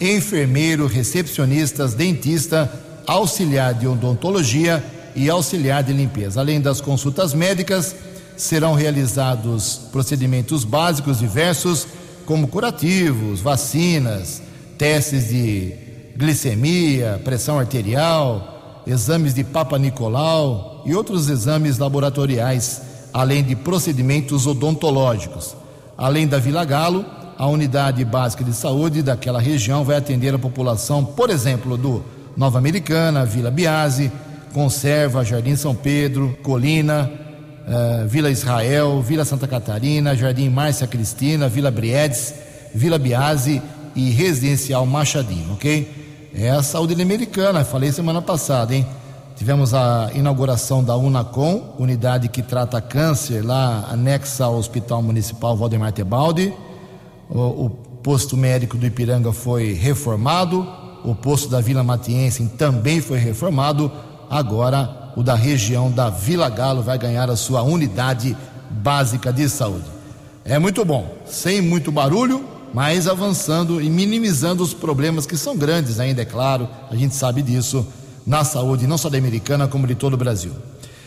enfermeiro, 0.00 0.86
recepcionistas, 0.86 1.94
dentista, 1.94 2.72
auxiliar 3.08 3.74
de 3.74 3.88
odontologia 3.88 4.84
e 5.16 5.28
auxiliar 5.28 5.82
de 5.82 5.92
limpeza. 5.92 6.40
Além 6.40 6.60
das 6.60 6.80
consultas 6.80 7.34
médicas, 7.34 7.96
serão 8.36 8.74
realizados 8.74 9.80
procedimentos 9.90 10.62
básicos 10.62 11.18
diversos, 11.18 11.88
como 12.28 12.46
curativos, 12.46 13.40
vacinas, 13.40 14.42
testes 14.76 15.28
de 15.30 15.72
glicemia, 16.14 17.18
pressão 17.24 17.58
arterial, 17.58 18.82
exames 18.86 19.32
de 19.32 19.42
Papa 19.42 19.78
Nicolau 19.78 20.82
e 20.84 20.94
outros 20.94 21.30
exames 21.30 21.78
laboratoriais, 21.78 22.82
além 23.14 23.42
de 23.42 23.56
procedimentos 23.56 24.46
odontológicos. 24.46 25.56
Além 25.96 26.28
da 26.28 26.38
Vila 26.38 26.66
Galo, 26.66 27.02
a 27.38 27.46
unidade 27.46 28.04
básica 28.04 28.44
de 28.44 28.52
saúde 28.52 29.02
daquela 29.02 29.40
região 29.40 29.82
vai 29.82 29.96
atender 29.96 30.34
a 30.34 30.38
população, 30.38 31.02
por 31.02 31.30
exemplo, 31.30 31.78
do 31.78 32.04
Nova 32.36 32.58
Americana, 32.58 33.24
Vila 33.24 33.50
Biase, 33.50 34.12
Conserva, 34.52 35.24
Jardim 35.24 35.56
São 35.56 35.74
Pedro, 35.74 36.36
Colina, 36.42 37.10
uh, 37.68 38.08
Vila 38.08 38.30
Israel, 38.30 39.00
Vila 39.02 39.24
Santa 39.24 39.46
Catarina, 39.46 40.16
Jardim 40.16 40.48
Márcia 40.48 40.86
Cristina, 40.86 41.48
Vila 41.48 41.70
Briedes, 41.70 42.34
Vila 42.74 42.98
Biase 42.98 43.62
e 43.94 44.10
Residencial 44.10 44.84
Machadinho, 44.86 45.52
ok? 45.52 45.98
é 46.34 46.50
a 46.50 46.62
saúde 46.62 47.00
americana, 47.00 47.64
falei 47.64 47.90
semana 47.90 48.22
passada, 48.22 48.74
hein? 48.74 48.86
Tivemos 49.34 49.72
a 49.72 50.10
inauguração 50.14 50.82
da 50.82 50.96
Unacom, 50.96 51.74
unidade 51.78 52.28
que 52.28 52.42
trata 52.42 52.80
câncer 52.80 53.44
lá 53.44 53.88
anexa 53.90 54.44
ao 54.44 54.56
Hospital 54.56 55.02
Municipal 55.02 55.56
Valdemar 55.56 55.92
Tebaldi. 55.92 56.52
O, 57.30 57.66
o 57.66 57.70
posto 57.70 58.36
médico 58.36 58.76
do 58.76 58.86
Ipiranga 58.86 59.32
foi 59.32 59.72
reformado, 59.72 60.66
o 61.04 61.14
posto 61.14 61.48
da 61.48 61.60
Vila 61.60 61.84
Matiense 61.84 62.44
também 62.58 63.00
foi 63.00 63.18
reformado. 63.18 63.90
Agora, 64.28 64.97
o 65.18 65.22
da 65.24 65.34
região 65.34 65.90
da 65.90 66.08
Vila 66.08 66.48
Galo 66.48 66.80
vai 66.80 66.96
ganhar 66.96 67.28
a 67.28 67.34
sua 67.34 67.60
unidade 67.60 68.36
básica 68.70 69.32
de 69.32 69.48
saúde. 69.48 69.86
É 70.44 70.60
muito 70.60 70.84
bom, 70.84 71.12
sem 71.26 71.60
muito 71.60 71.90
barulho, 71.90 72.44
mas 72.72 73.08
avançando 73.08 73.82
e 73.82 73.90
minimizando 73.90 74.62
os 74.62 74.72
problemas 74.72 75.26
que 75.26 75.36
são 75.36 75.56
grandes 75.56 75.98
ainda, 75.98 76.22
é 76.22 76.24
claro, 76.24 76.68
a 76.88 76.94
gente 76.94 77.16
sabe 77.16 77.42
disso, 77.42 77.84
na 78.24 78.44
saúde 78.44 78.86
não 78.86 78.96
só 78.96 79.10
da 79.10 79.18
americana, 79.18 79.66
como 79.66 79.88
de 79.88 79.96
todo 79.96 80.14
o 80.14 80.16
Brasil. 80.16 80.52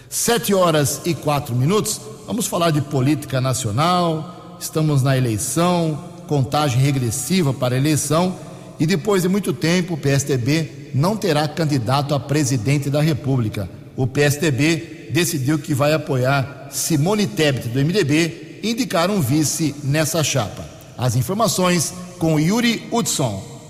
Sete 0.10 0.54
horas 0.54 1.00
e 1.06 1.14
quatro 1.14 1.56
minutos, 1.56 2.02
vamos 2.28 2.48
falar 2.48 2.72
de 2.72 2.82
política 2.82 3.40
nacional, 3.40 4.58
estamos 4.60 5.02
na 5.02 5.16
eleição, 5.16 5.98
contagem 6.28 6.82
regressiva 6.82 7.54
para 7.54 7.76
a 7.76 7.78
eleição, 7.78 8.36
e 8.78 8.86
depois 8.86 9.22
de 9.22 9.30
muito 9.30 9.54
tempo 9.54 9.94
o 9.94 9.98
PSDB 9.98 10.92
não 10.94 11.16
terá 11.16 11.48
candidato 11.48 12.14
a 12.14 12.20
presidente 12.20 12.90
da 12.90 13.02
República. 13.02 13.70
O 14.02 14.08
PSDB 14.08 15.10
decidiu 15.12 15.60
que 15.60 15.76
vai 15.76 15.94
apoiar 15.94 16.70
Simone 16.72 17.28
Tebet 17.28 17.68
do 17.68 17.78
MDB 17.78 18.60
e 18.64 18.72
indicar 18.72 19.12
um 19.12 19.22
vice 19.22 19.76
nessa 19.84 20.24
chapa. 20.24 20.66
As 20.98 21.16
informações 21.16 21.94
com 22.18 22.40
Yuri 22.40 22.88
Hudson. 22.92 23.62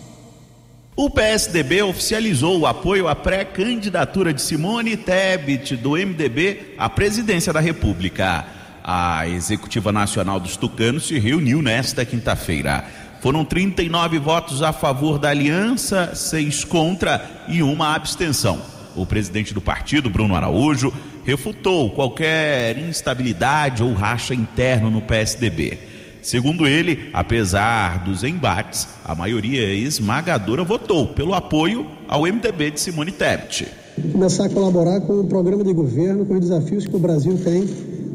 O 0.95 1.09
PSDB 1.09 1.81
oficializou 1.81 2.61
o 2.61 2.65
apoio 2.65 3.09
à 3.09 3.15
pré-candidatura 3.15 4.33
de 4.33 4.41
Simone 4.41 4.95
Tebet, 4.95 5.75
do 5.75 5.97
MDB, 5.97 6.75
à 6.77 6.89
presidência 6.89 7.51
da 7.51 7.59
República. 7.59 8.45
A 8.81 9.27
Executiva 9.27 9.91
Nacional 9.91 10.39
dos 10.39 10.55
Tucanos 10.55 11.07
se 11.07 11.19
reuniu 11.19 11.61
nesta 11.61 12.05
quinta-feira. 12.05 12.85
Foram 13.19 13.43
39 13.43 14.17
votos 14.17 14.61
a 14.63 14.71
favor 14.71 15.19
da 15.19 15.27
aliança, 15.27 16.15
seis 16.15 16.63
contra 16.63 17.43
e 17.49 17.61
uma 17.61 17.93
abstenção. 17.93 18.80
O 18.95 19.05
presidente 19.05 19.53
do 19.53 19.61
partido, 19.61 20.09
Bruno 20.09 20.35
Araújo, 20.35 20.93
refutou 21.23 21.91
qualquer 21.91 22.77
instabilidade 22.77 23.83
ou 23.83 23.93
racha 23.93 24.33
interno 24.33 24.89
no 24.89 25.01
PSDB. 25.01 25.77
Segundo 26.21 26.67
ele, 26.67 27.09
apesar 27.13 28.03
dos 28.03 28.23
embates, 28.23 28.87
a 29.03 29.15
maioria 29.15 29.73
esmagadora 29.73 30.63
votou 30.63 31.07
pelo 31.07 31.33
apoio 31.33 31.87
ao 32.07 32.21
MDB 32.23 32.71
de 32.71 32.79
Simone 32.79 33.11
Tebet. 33.11 33.67
Começar 34.11 34.45
a 34.45 34.49
colaborar 34.49 35.01
com 35.01 35.21
o 35.21 35.27
programa 35.27 35.63
de 35.63 35.73
governo, 35.73 36.25
com 36.25 36.35
os 36.35 36.41
desafios 36.41 36.85
que 36.85 36.95
o 36.95 36.99
Brasil 36.99 37.39
tem, 37.43 37.67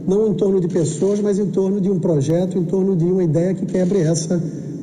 não 0.06 0.28
em 0.28 0.34
torno 0.34 0.60
de 0.60 0.68
pessoas, 0.68 1.20
mas 1.20 1.38
em 1.38 1.46
torno 1.46 1.80
de 1.80 1.90
um 1.90 1.98
projeto, 1.98 2.56
em 2.56 2.64
torno 2.64 2.94
de 2.94 3.04
uma 3.04 3.24
ideia 3.24 3.54
que 3.54 3.66
quebre 3.66 3.98
essa 3.98 4.40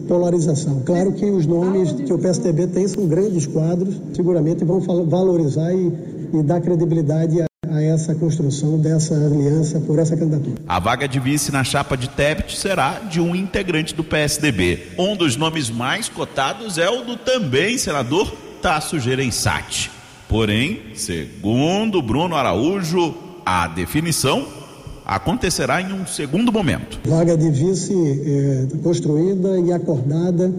polarização. 0.08 0.82
Claro 0.86 1.13
que 1.13 1.26
os 1.26 1.46
nomes 1.46 1.92
que 1.92 2.13
o 2.13 2.18
PSDB 2.18 2.68
tem 2.68 2.88
são 2.88 3.08
grandes 3.08 3.46
quadros, 3.46 3.96
seguramente 4.13 4.63
vão 4.63 4.80
valorizar 4.80 5.74
e, 5.74 5.92
e 6.34 6.44
dar 6.44 6.62
credibilidade 6.62 7.42
a 7.42 7.46
a 7.74 7.82
essa 7.82 8.13
construção 8.13 8.78
dessa 8.78 9.16
aliança 9.16 9.80
por 9.80 9.98
essa 9.98 10.16
candidatura. 10.16 10.56
A 10.68 10.80
vaga 10.80 11.08
de 11.08 11.20
vice 11.20 11.52
na 11.52 11.63
chapa 11.63 11.98
de 11.98 12.08
Tebet 12.08 12.56
será 12.56 13.00
de 13.00 13.20
um 13.20 13.36
integrante 13.36 13.96
do 13.96 14.04
PSDB. 14.04 14.92
Um 14.98 15.16
dos 15.16 15.36
nomes 15.36 15.72
mais 15.72 16.08
cotados 16.08 16.78
é 16.78 16.88
o 16.88 17.04
do 17.04 17.18
também 17.18 17.78
senador 17.80 18.32
Tasso 18.62 19.00
Gereissati. 19.00 19.89
Porém, 20.30 20.82
segundo 20.94 22.02
Bruno 22.02 22.36
Araújo, 22.36 23.16
a 23.46 23.68
definição 23.68 24.46
acontecerá 25.06 25.81
em 25.81 25.93
um 25.93 26.06
segundo 26.06 26.51
momento. 26.51 26.99
Vaga 27.06 27.37
de 27.37 27.49
vice 27.49 27.93
é, 27.93 28.77
construída 28.83 29.60
e 29.60 29.71
acordada 29.71 30.54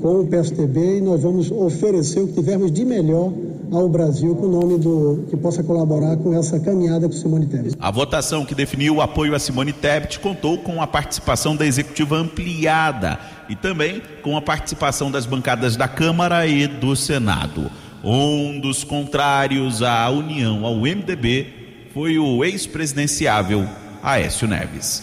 com 0.00 0.20
o 0.20 0.26
PSDB 0.26 0.98
e 0.98 1.00
nós 1.00 1.22
vamos 1.22 1.50
oferecer 1.50 2.20
o 2.20 2.28
que 2.28 2.34
tivermos 2.34 2.72
de 2.72 2.84
melhor 2.84 3.32
ao 3.72 3.88
Brasil 3.88 4.34
com 4.34 4.46
o 4.46 4.50
nome 4.50 4.78
do 4.78 5.26
que 5.28 5.36
possa 5.36 5.62
colaborar 5.62 6.16
com 6.16 6.36
essa 6.36 6.58
caminhada 6.58 7.08
com 7.08 7.14
Simone 7.14 7.46
Tebet. 7.46 7.76
A 7.78 7.90
votação 7.90 8.44
que 8.44 8.54
definiu 8.54 8.96
o 8.96 9.00
apoio 9.00 9.34
a 9.34 9.38
Simone 9.38 9.72
Tebet 9.72 10.18
contou 10.18 10.58
com 10.58 10.82
a 10.82 10.86
participação 10.86 11.54
da 11.54 11.64
executiva 11.64 12.16
ampliada 12.16 13.18
e 13.48 13.54
também 13.54 14.02
com 14.22 14.36
a 14.36 14.42
participação 14.42 15.10
das 15.10 15.26
bancadas 15.26 15.76
da 15.76 15.86
Câmara 15.86 16.46
e 16.46 16.66
do 16.66 16.96
Senado. 16.96 17.70
Um 18.02 18.58
dos 18.58 18.82
contrários 18.82 19.82
à 19.82 20.08
união 20.08 20.64
ao 20.64 20.76
MDB 20.76 21.46
foi 21.92 22.18
o 22.18 22.44
ex-presidenciável 22.44 23.68
Aécio 24.02 24.48
Neves. 24.48 25.02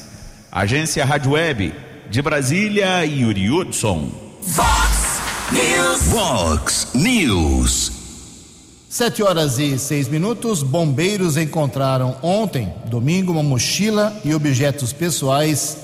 Agência 0.51 1.05
Rádio 1.05 1.31
Web 1.31 1.73
de 2.09 2.21
Brasília, 2.21 3.05
Yuri 3.05 3.49
Hudson. 3.49 4.09
Fox 4.41 5.19
News. 5.51 6.01
Vox 6.03 6.87
News. 6.93 7.91
Sete 8.89 9.21
horas 9.21 9.59
e 9.59 9.77
seis 9.77 10.07
minutos. 10.07 10.63
Bombeiros 10.63 11.37
encontraram 11.37 12.17
ontem, 12.23 12.73
domingo, 12.87 13.33
uma 13.33 13.43
mochila 13.43 14.19
e 14.25 14.33
objetos 14.33 14.93
pessoais 14.93 15.77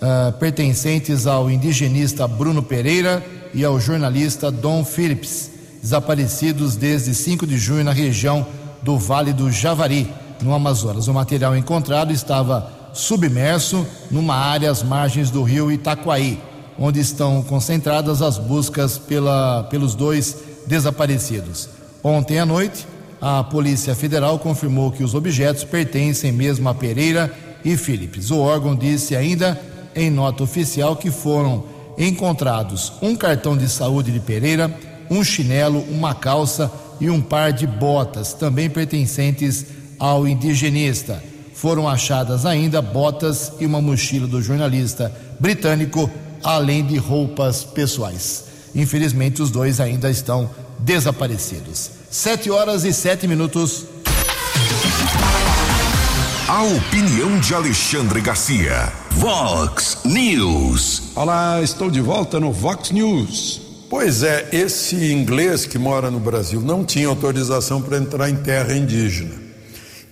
uh, 0.00 0.32
pertencentes 0.38 1.26
ao 1.26 1.50
indigenista 1.50 2.26
Bruno 2.26 2.62
Pereira 2.62 3.24
e 3.52 3.64
ao 3.64 3.78
jornalista 3.80 4.50
Dom 4.50 4.84
Phillips, 4.84 5.50
desaparecidos 5.82 6.76
desde 6.76 7.14
5 7.14 7.46
de 7.46 7.58
junho 7.58 7.84
na 7.84 7.92
região 7.92 8.46
do 8.82 8.98
Vale 8.98 9.32
do 9.32 9.50
Javari, 9.50 10.08
no 10.42 10.54
Amazonas. 10.54 11.08
O 11.08 11.14
material 11.14 11.56
encontrado 11.56 12.12
estava 12.12 12.70
submerso 12.92 13.86
numa 14.10 14.34
área 14.34 14.70
às 14.70 14.82
margens 14.82 15.30
do 15.30 15.42
rio 15.42 15.70
Itaquaí, 15.70 16.40
onde 16.78 17.00
estão 17.00 17.42
concentradas 17.42 18.22
as 18.22 18.38
buscas 18.38 18.98
pela, 18.98 19.64
pelos 19.64 19.94
dois 19.94 20.36
desaparecidos. 20.66 21.68
Ontem 22.02 22.38
à 22.38 22.46
noite, 22.46 22.86
a 23.20 23.42
Polícia 23.44 23.94
Federal 23.94 24.38
confirmou 24.38 24.92
que 24.92 25.02
os 25.02 25.14
objetos 25.14 25.64
pertencem 25.64 26.32
mesmo 26.32 26.68
a 26.68 26.74
Pereira 26.74 27.32
e 27.64 27.76
Philips. 27.76 28.30
O 28.30 28.38
órgão 28.38 28.74
disse 28.74 29.16
ainda 29.16 29.60
em 29.94 30.10
nota 30.10 30.42
oficial 30.42 30.96
que 30.96 31.10
foram 31.10 31.64
encontrados 31.98 32.92
um 33.00 33.16
cartão 33.16 33.56
de 33.56 33.68
saúde 33.68 34.12
de 34.12 34.20
Pereira, 34.20 34.70
um 35.10 35.24
chinelo, 35.24 35.80
uma 35.90 36.14
calça 36.14 36.70
e 37.00 37.08
um 37.08 37.20
par 37.20 37.52
de 37.52 37.66
botas, 37.66 38.32
também 38.34 38.68
pertencentes 38.68 39.66
ao 39.98 40.26
indigenista. 40.26 41.22
Foram 41.54 41.88
achadas 41.88 42.44
ainda 42.44 42.82
botas 42.82 43.52
e 43.58 43.66
uma 43.66 43.80
mochila 43.80 44.26
do 44.26 44.42
jornalista 44.42 45.12
britânico, 45.40 46.10
além 46.42 46.84
de 46.84 46.98
roupas 46.98 47.64
pessoais. 47.64 48.44
Infelizmente, 48.74 49.40
os 49.40 49.50
dois 49.50 49.80
ainda 49.80 50.10
estão 50.10 50.50
desaparecidos. 50.78 51.90
Sete 52.10 52.50
horas 52.50 52.84
e 52.84 52.92
sete 52.92 53.26
minutos. 53.26 53.84
A 56.46 56.62
opinião 56.62 57.40
de 57.40 57.54
Alexandre 57.54 58.20
Garcia. 58.20 58.92
Vox 59.12 59.98
News. 60.04 61.10
Olá, 61.14 61.60
estou 61.62 61.90
de 61.90 62.00
volta 62.00 62.38
no 62.38 62.52
Vox 62.52 62.90
News. 62.90 63.60
Pois 63.88 64.22
é, 64.22 64.48
esse 64.52 65.12
inglês 65.12 65.64
que 65.64 65.78
mora 65.78 66.10
no 66.10 66.20
Brasil 66.20 66.60
não 66.60 66.84
tinha 66.84 67.08
autorização 67.08 67.80
para 67.80 67.98
entrar 67.98 68.28
em 68.28 68.36
terra 68.36 68.76
indígena. 68.76 69.45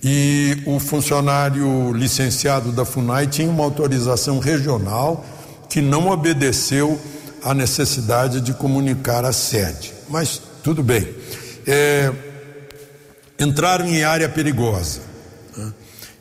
E 0.05 0.63
o 0.67 0.79
funcionário 0.79 1.91
licenciado 1.95 2.71
da 2.71 2.85
FUNAI 2.85 3.27
tinha 3.27 3.49
uma 3.49 3.65
autorização 3.65 4.39
regional 4.39 5.25
que 5.71 5.81
não 5.81 6.11
obedeceu 6.11 7.01
à 7.43 7.55
necessidade 7.55 8.43
de 8.43 8.53
comunicar 8.53 9.25
a 9.25 9.33
sede. 9.33 9.95
Mas 10.11 10.43
tudo 10.63 10.83
bem. 10.83 11.09
É, 11.67 12.13
entraram 13.39 13.87
em 13.87 14.05
área 14.05 14.29
perigosa. 14.29 15.01
Está 15.51 15.73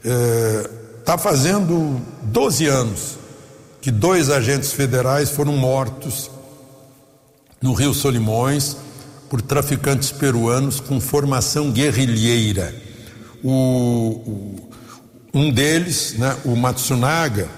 é, 0.05 0.69
tá 1.03 1.17
fazendo 1.17 1.99
12 2.21 2.65
anos 2.67 3.17
que 3.81 3.91
dois 3.91 4.29
agentes 4.29 4.71
federais 4.71 5.29
foram 5.29 5.57
mortos 5.57 6.31
no 7.61 7.73
Rio 7.73 7.93
Solimões 7.93 8.77
por 9.29 9.41
traficantes 9.41 10.09
peruanos 10.09 10.79
com 10.79 11.01
formação 11.01 11.69
guerrilheira. 11.69 12.82
O, 13.43 13.49
o, 13.49 14.69
um 15.33 15.51
deles, 15.51 16.15
né, 16.17 16.35
o 16.45 16.55
Matsunaga, 16.55 17.49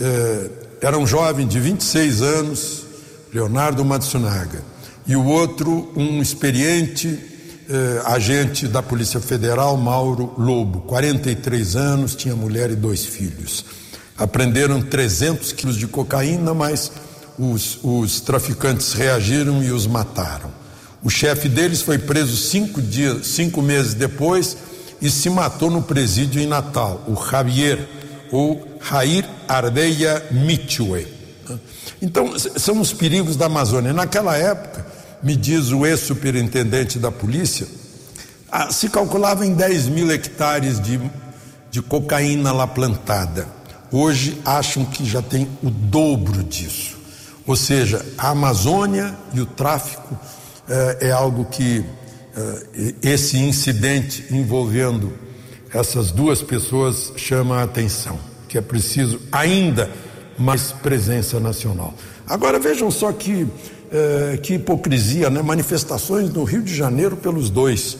é, 0.00 0.50
era 0.82 0.98
um 0.98 1.06
jovem 1.06 1.46
de 1.46 1.58
26 1.58 2.22
anos, 2.22 2.84
Leonardo 3.32 3.84
Matsunaga, 3.84 4.62
e 5.06 5.16
o 5.16 5.24
outro, 5.24 5.92
um 5.96 6.20
experiente 6.20 7.30
eh, 7.72 8.02
agente 8.04 8.66
da 8.66 8.82
Polícia 8.82 9.20
Federal, 9.20 9.76
Mauro 9.76 10.34
Lobo, 10.36 10.80
43 10.80 11.76
anos, 11.76 12.16
tinha 12.16 12.34
mulher 12.34 12.68
e 12.68 12.74
dois 12.74 13.04
filhos. 13.04 13.64
Apreenderam 14.18 14.82
300 14.82 15.52
quilos 15.52 15.76
de 15.76 15.86
cocaína, 15.86 16.52
mas 16.52 16.90
os, 17.38 17.78
os 17.82 18.20
traficantes 18.20 18.92
reagiram 18.92 19.62
e 19.62 19.70
os 19.70 19.86
mataram. 19.86 20.50
O 21.00 21.08
chefe 21.08 21.48
deles 21.48 21.80
foi 21.80 21.96
preso 21.96 22.36
cinco, 22.36 22.82
dias, 22.82 23.28
cinco 23.28 23.62
meses 23.62 23.94
depois 23.94 24.56
e 25.00 25.10
se 25.10 25.30
matou 25.30 25.70
no 25.70 25.82
presídio 25.82 26.40
em 26.40 26.46
Natal, 26.46 27.02
o 27.06 27.14
Javier, 27.14 27.88
ou 28.30 28.66
Jair 28.88 29.28
Ardeia 29.48 30.24
Mitchue. 30.30 31.06
Então, 32.00 32.38
são 32.38 32.80
os 32.80 32.92
perigos 32.92 33.36
da 33.36 33.46
Amazônia. 33.46 33.92
Naquela 33.92 34.36
época, 34.36 34.86
me 35.22 35.36
diz 35.36 35.70
o 35.70 35.84
ex-superintendente 35.84 36.98
da 36.98 37.10
polícia, 37.10 37.66
ah, 38.50 38.70
se 38.72 38.88
calculava 38.88 39.46
em 39.46 39.54
10 39.54 39.88
mil 39.88 40.10
hectares 40.10 40.80
de, 40.80 41.00
de 41.70 41.80
cocaína 41.82 42.52
lá 42.52 42.66
plantada. 42.66 43.46
Hoje 43.92 44.40
acham 44.44 44.84
que 44.84 45.04
já 45.04 45.22
tem 45.22 45.48
o 45.62 45.70
dobro 45.70 46.42
disso. 46.42 46.98
Ou 47.46 47.56
seja, 47.56 48.04
a 48.16 48.30
Amazônia 48.30 49.16
e 49.34 49.40
o 49.40 49.46
tráfico 49.46 50.18
eh, 50.68 50.98
é 51.08 51.10
algo 51.10 51.44
que 51.46 51.84
esse 53.02 53.36
incidente 53.38 54.24
envolvendo 54.30 55.12
essas 55.72 56.10
duas 56.10 56.42
pessoas 56.42 57.12
chama 57.16 57.58
a 57.58 57.62
atenção, 57.62 58.18
que 58.48 58.58
é 58.58 58.60
preciso 58.60 59.20
ainda 59.30 59.90
mais 60.38 60.72
presença 60.72 61.38
nacional. 61.38 61.94
Agora 62.26 62.58
vejam 62.58 62.90
só 62.90 63.12
que 63.12 63.46
é, 63.92 64.38
que 64.40 64.54
hipocrisia, 64.54 65.28
né? 65.30 65.42
manifestações 65.42 66.30
no 66.30 66.44
Rio 66.44 66.62
de 66.62 66.74
Janeiro 66.74 67.16
pelos 67.16 67.50
dois. 67.50 67.98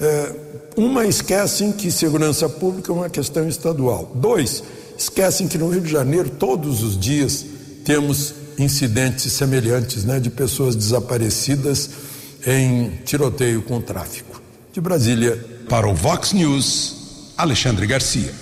É, 0.00 0.32
uma, 0.76 1.06
esquecem 1.06 1.72
que 1.72 1.90
segurança 1.90 2.48
pública 2.48 2.92
é 2.92 2.94
uma 2.94 3.10
questão 3.10 3.48
estadual. 3.48 4.12
Dois, 4.14 4.62
esquecem 4.96 5.48
que 5.48 5.58
no 5.58 5.68
Rio 5.68 5.80
de 5.80 5.90
Janeiro, 5.90 6.30
todos 6.30 6.82
os 6.82 6.98
dias, 6.98 7.44
temos 7.84 8.34
incidentes 8.58 9.32
semelhantes 9.32 10.04
né? 10.04 10.20
de 10.20 10.30
pessoas 10.30 10.76
desaparecidas 10.76 11.90
em 12.46 12.90
tiroteio 13.04 13.62
com 13.62 13.80
tráfico. 13.80 14.40
De 14.72 14.80
Brasília. 14.80 15.52
Para 15.68 15.88
o 15.88 15.94
Vox 15.94 16.32
News, 16.32 17.32
Alexandre 17.36 17.86
Garcia. 17.86 18.32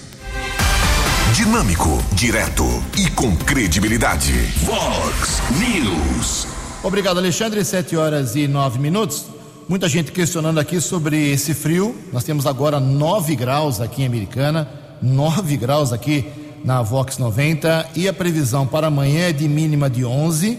Dinâmico, 1.35 1.89
direto 2.13 2.65
e 2.99 3.09
com 3.11 3.35
credibilidade. 3.37 4.33
Vox 4.65 5.41
News. 5.59 6.47
Obrigado, 6.83 7.19
Alexandre. 7.19 7.65
Sete 7.65 7.97
horas 7.97 8.35
e 8.35 8.49
nove 8.49 8.79
minutos. 8.79 9.27
Muita 9.69 9.89
gente 9.89 10.11
questionando 10.11 10.59
aqui 10.59 10.81
sobre 10.81 11.31
esse 11.31 11.55
frio. 11.55 11.97
Nós 12.13 12.25
temos 12.25 12.47
agora 12.47 12.81
9 12.81 13.37
graus 13.37 13.81
aqui 13.81 14.03
em 14.03 14.07
Americana, 14.07 14.69
9 15.01 15.57
graus 15.57 15.93
aqui 15.93 16.27
na 16.65 16.83
Vox 16.83 17.19
90 17.19 17.91
e 17.97 18.09
a 18.09 18.13
previsão 18.13 18.67
para 18.67 18.89
amanhã 18.89 19.29
é 19.29 19.33
de 19.33 19.49
mínima 19.49 19.89
de 19.89 20.05
11. 20.05 20.59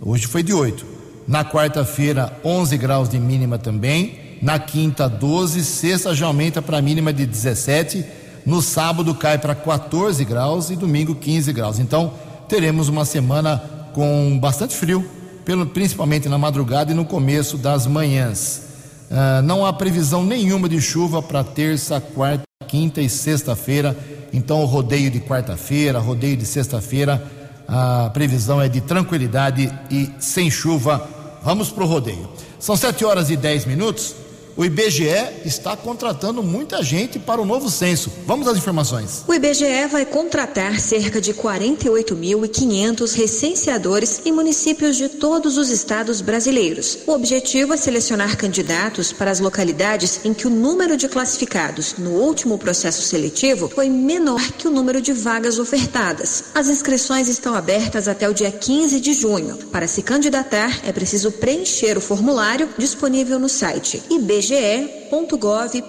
Hoje 0.00 0.26
foi 0.26 0.42
de 0.42 0.52
8. 0.52 0.93
Na 1.26 1.44
quarta-feira, 1.44 2.32
11 2.44 2.76
graus 2.76 3.08
de 3.08 3.18
mínima 3.18 3.58
também. 3.58 4.18
Na 4.42 4.58
quinta, 4.58 5.08
12. 5.08 5.64
Sexta 5.64 6.14
já 6.14 6.26
aumenta 6.26 6.60
para 6.60 6.82
mínima 6.82 7.12
de 7.12 7.24
17. 7.24 8.04
No 8.44 8.60
sábado 8.60 9.14
cai 9.14 9.38
para 9.38 9.54
14 9.54 10.22
graus 10.24 10.68
e 10.68 10.76
domingo 10.76 11.14
15 11.14 11.52
graus. 11.52 11.78
Então, 11.78 12.12
teremos 12.46 12.88
uma 12.88 13.06
semana 13.06 13.62
com 13.94 14.38
bastante 14.38 14.74
frio 14.74 15.08
pelo, 15.44 15.64
principalmente 15.66 16.28
na 16.28 16.36
madrugada 16.36 16.92
e 16.92 16.94
no 16.94 17.04
começo 17.04 17.56
das 17.56 17.86
manhãs. 17.86 18.62
Uh, 19.10 19.42
não 19.42 19.64
há 19.64 19.72
previsão 19.72 20.24
nenhuma 20.24 20.68
de 20.68 20.80
chuva 20.80 21.22
para 21.22 21.44
terça, 21.44 22.00
quarta, 22.00 22.42
quinta 22.66 23.00
e 23.00 23.08
sexta-feira. 23.08 23.96
Então, 24.32 24.60
o 24.60 24.66
rodeio 24.66 25.10
de 25.10 25.20
quarta-feira, 25.20 25.98
rodeio 25.98 26.36
de 26.36 26.44
sexta-feira, 26.44 27.24
a 27.66 28.10
previsão 28.12 28.60
é 28.60 28.68
de 28.68 28.80
tranquilidade 28.80 29.72
e 29.90 30.10
sem 30.18 30.50
chuva. 30.50 31.08
Vamos 31.44 31.70
para 31.70 31.84
o 31.84 31.86
rodeio. 31.86 32.26
São 32.58 32.74
sete 32.74 33.04
horas 33.04 33.28
e 33.28 33.36
dez 33.36 33.66
minutos 33.66 34.14
o 34.56 34.64
IBGE 34.64 35.42
está 35.44 35.76
contratando 35.76 36.42
muita 36.42 36.82
gente 36.82 37.18
para 37.18 37.40
o 37.40 37.44
novo 37.44 37.68
censo. 37.68 38.10
Vamos 38.26 38.46
às 38.46 38.56
informações. 38.56 39.24
O 39.26 39.34
IBGE 39.34 39.86
vai 39.90 40.06
contratar 40.06 40.78
cerca 40.78 41.20
de 41.20 41.34
48.500 41.34 43.14
recenseadores 43.14 44.22
em 44.24 44.32
municípios 44.32 44.96
de 44.96 45.08
todos 45.08 45.56
os 45.56 45.70
estados 45.70 46.20
brasileiros. 46.20 46.98
O 47.06 47.12
objetivo 47.12 47.74
é 47.74 47.76
selecionar 47.76 48.36
candidatos 48.36 49.12
para 49.12 49.30
as 49.30 49.40
localidades 49.40 50.20
em 50.24 50.32
que 50.32 50.46
o 50.46 50.50
número 50.50 50.96
de 50.96 51.08
classificados 51.08 51.96
no 51.98 52.10
último 52.10 52.56
processo 52.56 53.02
seletivo 53.02 53.68
foi 53.68 53.88
menor 53.88 54.40
que 54.52 54.68
o 54.68 54.70
número 54.70 55.00
de 55.00 55.12
vagas 55.12 55.58
ofertadas. 55.58 56.44
As 56.54 56.68
inscrições 56.68 57.28
estão 57.28 57.54
abertas 57.54 58.06
até 58.06 58.28
o 58.28 58.34
dia 58.34 58.52
15 58.52 59.00
de 59.00 59.14
junho. 59.14 59.56
Para 59.72 59.88
se 59.88 60.02
candidatar, 60.02 60.80
é 60.86 60.92
preciso 60.92 61.32
preencher 61.32 61.98
o 61.98 62.00
formulário 62.00 62.68
disponível 62.78 63.38
no 63.38 63.48
site 63.48 64.02
ibge 64.10 64.43
ibge.gov.br. 64.44 65.84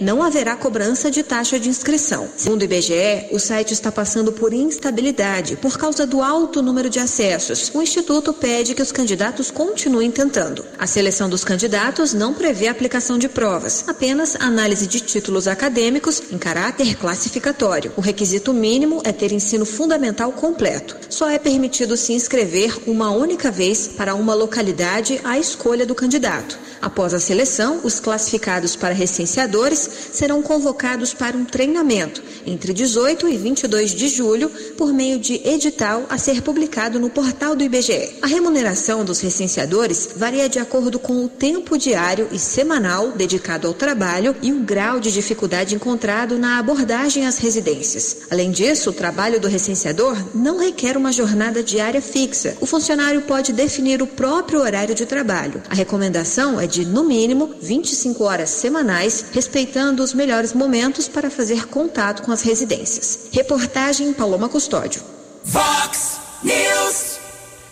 Não 0.00 0.22
haverá 0.22 0.54
cobrança 0.56 1.10
de 1.10 1.22
taxa 1.22 1.58
de 1.58 1.68
inscrição. 1.68 2.28
Segundo 2.36 2.60
o 2.60 2.64
IBGE, 2.64 3.28
o 3.32 3.38
site 3.38 3.72
está 3.72 3.90
passando 3.90 4.32
por 4.32 4.52
instabilidade 4.52 5.56
por 5.56 5.78
causa 5.78 6.06
do 6.06 6.20
alto 6.22 6.60
número 6.62 6.90
de 6.90 6.98
acessos. 6.98 7.70
O 7.74 7.80
Instituto 7.80 8.32
pede 8.32 8.74
que 8.74 8.82
os 8.82 8.92
candidatos 8.92 9.50
continuem 9.50 10.10
tentando. 10.10 10.64
A 10.78 10.86
seleção 10.86 11.28
dos 11.28 11.44
candidatos 11.44 12.12
não 12.12 12.34
prevê 12.34 12.68
aplicação 12.68 13.18
de 13.18 13.28
provas, 13.28 13.84
apenas 13.88 14.36
análise 14.36 14.86
de 14.86 15.00
títulos 15.00 15.48
acadêmicos 15.48 16.22
em 16.30 16.38
caráter 16.38 16.96
classificatório. 16.96 17.92
O 17.96 18.00
requisito 18.00 18.52
mínimo 18.52 19.00
é 19.04 19.12
ter 19.12 19.32
ensino 19.32 19.64
fundamental 19.64 20.32
completo. 20.32 20.96
Só 21.08 21.28
é 21.30 21.38
permitido 21.38 21.96
se 21.96 22.12
inscrever 22.12 22.76
uma 22.86 23.10
única 23.10 23.50
vez 23.50 23.88
para 23.88 24.14
uma 24.14 24.34
localidade 24.34 25.20
à 25.24 25.38
escolha 25.38 25.86
do 25.86 25.94
candidato. 25.94 26.58
Após 26.82 27.14
a 27.14 27.18
seleção, 27.18 27.53
os 27.84 28.00
classificados 28.00 28.74
para 28.74 28.94
recenseadores 28.94 29.88
serão 30.12 30.42
convocados 30.42 31.14
para 31.14 31.36
um 31.36 31.44
treinamento 31.44 32.22
entre 32.46 32.72
18 32.72 33.28
e 33.28 33.36
22 33.36 33.92
de 33.92 34.08
julho 34.08 34.50
por 34.76 34.92
meio 34.92 35.18
de 35.18 35.40
edital 35.46 36.04
a 36.08 36.18
ser 36.18 36.42
publicado 36.42 36.98
no 36.98 37.08
portal 37.08 37.54
do 37.54 37.62
IBGE. 37.62 38.16
A 38.22 38.26
remuneração 38.26 39.04
dos 39.04 39.20
recenseadores 39.20 40.10
varia 40.16 40.48
de 40.48 40.58
acordo 40.58 40.98
com 40.98 41.24
o 41.24 41.28
tempo 41.28 41.78
diário 41.78 42.28
e 42.32 42.38
semanal 42.38 43.12
dedicado 43.12 43.68
ao 43.68 43.74
trabalho 43.74 44.34
e 44.42 44.52
o 44.52 44.60
grau 44.60 44.98
de 44.98 45.12
dificuldade 45.12 45.74
encontrado 45.74 46.38
na 46.38 46.58
abordagem 46.58 47.26
às 47.26 47.38
residências. 47.38 48.18
Além 48.30 48.50
disso, 48.50 48.90
o 48.90 48.92
trabalho 48.92 49.40
do 49.40 49.48
recenseador 49.48 50.16
não 50.34 50.58
requer 50.58 50.96
uma 50.96 51.12
jornada 51.12 51.62
diária 51.62 52.02
fixa. 52.02 52.56
O 52.60 52.66
funcionário 52.66 53.22
pode 53.22 53.52
definir 53.52 54.02
o 54.02 54.06
próprio 54.06 54.60
horário 54.60 54.94
de 54.94 55.06
trabalho. 55.06 55.62
A 55.70 55.74
recomendação 55.74 56.60
é 56.60 56.66
de, 56.66 56.84
no 56.84 57.04
mínimo, 57.44 57.54
25 57.60 58.24
horas 58.24 58.50
semanais, 58.50 59.26
respeitando 59.32 60.02
os 60.02 60.14
melhores 60.14 60.52
momentos 60.52 61.08
para 61.08 61.30
fazer 61.30 61.66
contato 61.66 62.22
com 62.22 62.32
as 62.32 62.42
residências. 62.42 63.28
Reportagem 63.32 64.12
Paloma 64.12 64.48
Custódio. 64.48 65.02
Vox 65.44 66.18
News. 66.42 67.18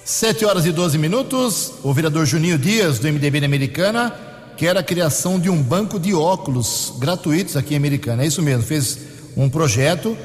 7 0.04 0.44
horas 0.44 0.66
e 0.66 0.72
12 0.72 0.98
minutos. 0.98 1.72
O 1.82 1.92
vereador 1.92 2.26
Juninho 2.26 2.58
Dias, 2.58 2.98
do 2.98 3.08
MDB 3.08 3.40
da 3.40 3.46
Americana, 3.46 4.14
quer 4.56 4.76
a 4.76 4.82
criação 4.82 5.38
de 5.38 5.48
um 5.48 5.62
banco 5.62 5.98
de 5.98 6.14
óculos 6.14 6.92
gratuitos 6.98 7.56
aqui 7.56 7.74
em 7.74 7.76
Americana. 7.76 8.22
É 8.22 8.26
isso 8.26 8.42
mesmo, 8.42 8.62
fez 8.62 8.98
um 9.36 9.48
projeto, 9.48 10.16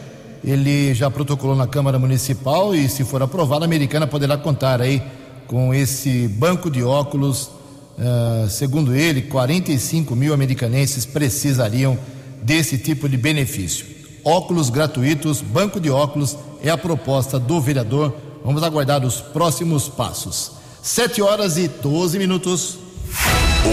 ele 0.43 0.93
já 0.93 1.09
protocolou 1.09 1.55
na 1.55 1.65
Câmara 1.67 1.97
Municipal 1.97 2.75
e, 2.75 2.89
se 2.89 3.05
for 3.05 3.21
aprovado, 3.21 3.63
a 3.63 3.67
Americana 3.67 4.05
poderá 4.05 4.37
contar 4.37 4.81
aí 4.81 5.01
com 5.47 5.73
esse 5.73 6.27
banco 6.27 6.69
de 6.69 6.83
óculos 6.83 7.56
Uh, 7.97 8.47
segundo 8.47 8.95
ele, 8.95 9.23
45 9.23 10.15
mil 10.15 10.33
americanenses 10.33 11.03
precisariam 11.03 11.97
desse 12.43 12.77
tipo 12.77 13.09
de 13.09 13.17
benefício. 13.17 13.85
Óculos 14.23 14.69
gratuitos, 14.69 15.41
banco 15.41 15.79
de 15.79 15.89
óculos 15.89 16.37
é 16.61 16.69
a 16.69 16.77
proposta 16.77 17.39
do 17.39 17.59
vereador. 17.59 18.13
Vamos 18.43 18.61
aguardar 18.61 19.03
os 19.03 19.19
próximos 19.19 19.89
passos. 19.89 20.51
7 20.81 21.21
horas 21.21 21.57
e 21.57 21.67
12 21.67 22.19
minutos. 22.19 22.77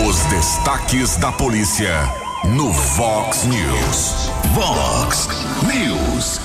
Os 0.09 0.16
destaques 0.31 1.16
da 1.16 1.31
polícia 1.31 1.93
no 2.57 2.72
Vox 2.72 3.45
News. 3.45 4.31
Vox 4.55 5.29
News. 5.62 6.41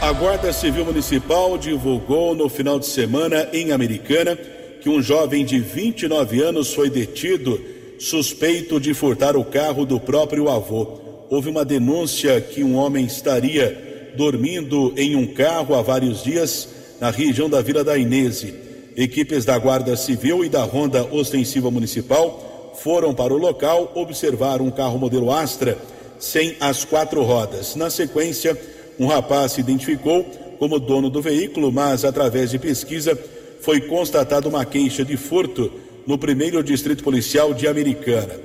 A 0.00 0.12
Guarda 0.12 0.52
Civil 0.52 0.84
Municipal 0.84 1.56
divulgou 1.56 2.34
no 2.34 2.48
final 2.48 2.78
de 2.78 2.86
semana 2.86 3.48
em 3.52 3.72
Americana 3.72 4.38
que 4.84 4.90
um 4.90 5.00
jovem 5.00 5.46
de 5.46 5.58
29 5.58 6.42
anos 6.42 6.74
foi 6.74 6.90
detido 6.90 7.58
suspeito 7.98 8.78
de 8.78 8.92
furtar 8.92 9.34
o 9.34 9.42
carro 9.42 9.86
do 9.86 9.98
próprio 9.98 10.50
avô. 10.50 11.00
Houve 11.30 11.48
uma 11.48 11.64
denúncia 11.64 12.38
que 12.38 12.62
um 12.62 12.76
homem 12.76 13.06
estaria 13.06 14.12
dormindo 14.14 14.92
em 14.94 15.16
um 15.16 15.26
carro 15.26 15.74
há 15.74 15.80
vários 15.80 16.22
dias 16.22 16.68
na 17.00 17.10
região 17.10 17.48
da 17.48 17.62
Vila 17.62 17.82
da 17.82 17.96
Inese. 17.96 18.52
Equipes 18.94 19.46
da 19.46 19.56
Guarda 19.56 19.96
Civil 19.96 20.44
e 20.44 20.50
da 20.50 20.64
Ronda 20.64 21.02
Ostensiva 21.02 21.70
Municipal 21.70 22.74
foram 22.82 23.14
para 23.14 23.32
o 23.32 23.38
local 23.38 23.90
observar 23.94 24.60
um 24.60 24.70
carro 24.70 24.98
modelo 24.98 25.32
Astra 25.32 25.78
sem 26.18 26.56
as 26.60 26.84
quatro 26.84 27.22
rodas. 27.22 27.74
Na 27.74 27.88
sequência, 27.88 28.54
um 28.98 29.06
rapaz 29.06 29.52
se 29.52 29.62
identificou 29.62 30.24
como 30.58 30.78
dono 30.78 31.08
do 31.08 31.22
veículo, 31.22 31.72
mas 31.72 32.04
através 32.04 32.50
de 32.50 32.58
pesquisa 32.58 33.18
foi 33.64 33.80
constatada 33.80 34.46
uma 34.46 34.62
queixa 34.66 35.02
de 35.02 35.16
furto 35.16 35.72
no 36.06 36.18
primeiro 36.18 36.62
distrito 36.62 37.02
policial 37.02 37.54
de 37.54 37.66
Americana. 37.66 38.38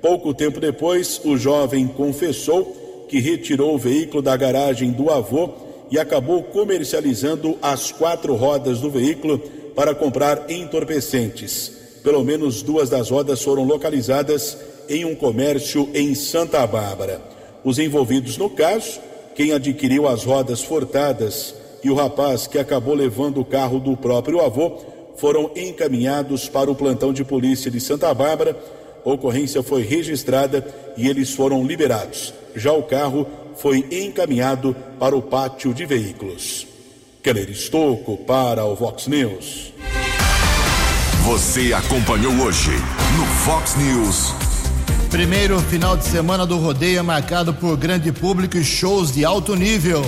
Pouco 0.00 0.32
tempo 0.32 0.60
depois, 0.60 1.20
o 1.24 1.36
jovem 1.36 1.88
confessou 1.88 3.06
que 3.08 3.18
retirou 3.18 3.74
o 3.74 3.78
veículo 3.78 4.22
da 4.22 4.36
garagem 4.36 4.92
do 4.92 5.10
avô 5.10 5.50
e 5.90 5.98
acabou 5.98 6.44
comercializando 6.44 7.58
as 7.60 7.90
quatro 7.90 8.36
rodas 8.36 8.78
do 8.78 8.88
veículo 8.88 9.40
para 9.74 9.92
comprar 9.92 10.48
entorpecentes. 10.48 11.72
Pelo 12.04 12.22
menos 12.22 12.62
duas 12.62 12.88
das 12.88 13.10
rodas 13.10 13.42
foram 13.42 13.64
localizadas 13.64 14.56
em 14.88 15.04
um 15.04 15.16
comércio 15.16 15.88
em 15.92 16.14
Santa 16.14 16.64
Bárbara. 16.64 17.20
Os 17.64 17.80
envolvidos 17.80 18.38
no 18.38 18.48
caso, 18.48 19.00
quem 19.34 19.50
adquiriu 19.50 20.06
as 20.06 20.22
rodas 20.22 20.62
furtadas 20.62 21.56
e 21.82 21.90
o 21.90 21.94
rapaz 21.94 22.46
que 22.46 22.58
acabou 22.58 22.94
levando 22.94 23.40
o 23.40 23.44
carro 23.44 23.78
do 23.78 23.96
próprio 23.96 24.40
avô 24.40 24.78
foram 25.16 25.50
encaminhados 25.54 26.48
para 26.48 26.70
o 26.70 26.74
plantão 26.74 27.12
de 27.12 27.24
polícia 27.24 27.70
de 27.70 27.80
Santa 27.80 28.12
Bárbara. 28.14 28.56
A 29.04 29.10
ocorrência 29.10 29.62
foi 29.62 29.82
registrada 29.82 30.66
e 30.96 31.08
eles 31.08 31.32
foram 31.34 31.64
liberados. 31.64 32.32
Já 32.54 32.72
o 32.72 32.82
carro 32.82 33.26
foi 33.56 33.86
encaminhado 33.90 34.74
para 34.98 35.16
o 35.16 35.22
pátio 35.22 35.74
de 35.74 35.84
veículos. 35.84 36.66
Keller 37.22 37.50
Estocco 37.50 38.16
para 38.16 38.64
o 38.64 38.74
Vox 38.74 39.06
News. 39.06 39.74
Você 41.24 41.72
acompanhou 41.72 42.32
hoje 42.44 42.70
no 43.16 43.26
Fox 43.44 43.76
News. 43.76 44.34
Primeiro 45.10 45.60
final 45.60 45.96
de 45.96 46.04
semana 46.04 46.46
do 46.46 46.56
rodeio 46.56 46.98
é 46.98 47.02
marcado 47.02 47.52
por 47.52 47.76
grande 47.76 48.10
público 48.10 48.56
e 48.56 48.64
shows 48.64 49.12
de 49.12 49.24
alto 49.24 49.54
nível. 49.54 50.02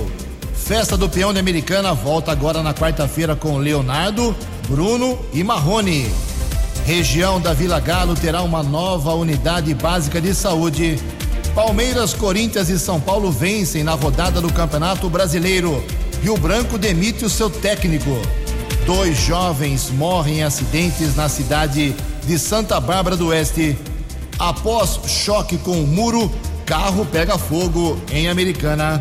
Festa 0.65 0.97
do 0.97 1.09
Peão 1.09 1.35
de 1.35 1.41
Americana 1.41 1.93
volta 1.93 2.31
agora 2.31 2.63
na 2.63 2.73
quarta-feira 2.73 3.35
com 3.35 3.59
Leonardo, 3.59 4.35
Bruno 4.69 5.19
e 5.33 5.43
Marrone. 5.43 6.09
Região 6.87 7.41
da 7.41 7.53
Vila 7.53 7.81
Galo 7.81 8.15
terá 8.15 8.43
uma 8.43 8.63
nova 8.63 9.13
unidade 9.13 9.75
básica 9.75 10.21
de 10.21 10.33
saúde. 10.33 11.01
Palmeiras, 11.53 12.15
Corinthians 12.15 12.69
e 12.69 12.79
São 12.79 13.01
Paulo 13.01 13.31
vencem 13.31 13.83
na 13.83 13.93
rodada 13.95 14.41
do 14.41 14.53
Campeonato 14.53 15.11
Brasileiro. 15.11 15.85
Rio 16.23 16.37
Branco 16.39 16.79
demite 16.79 17.25
o 17.25 17.31
seu 17.31 17.51
técnico. 17.51 18.17
Dois 18.87 19.19
jovens 19.19 19.91
morrem 19.91 20.39
em 20.39 20.43
acidentes 20.45 21.17
na 21.17 21.29
cidade 21.29 21.95
de 22.25 22.39
Santa 22.39 22.79
Bárbara 22.81 23.17
do 23.17 23.27
Oeste. 23.27 23.77
Após 24.39 25.01
choque 25.09 25.59
com 25.59 25.83
o 25.83 25.87
muro, 25.87 26.31
carro 26.65 27.05
pega 27.05 27.37
fogo 27.37 28.01
em 28.13 28.29
Americana. 28.29 29.01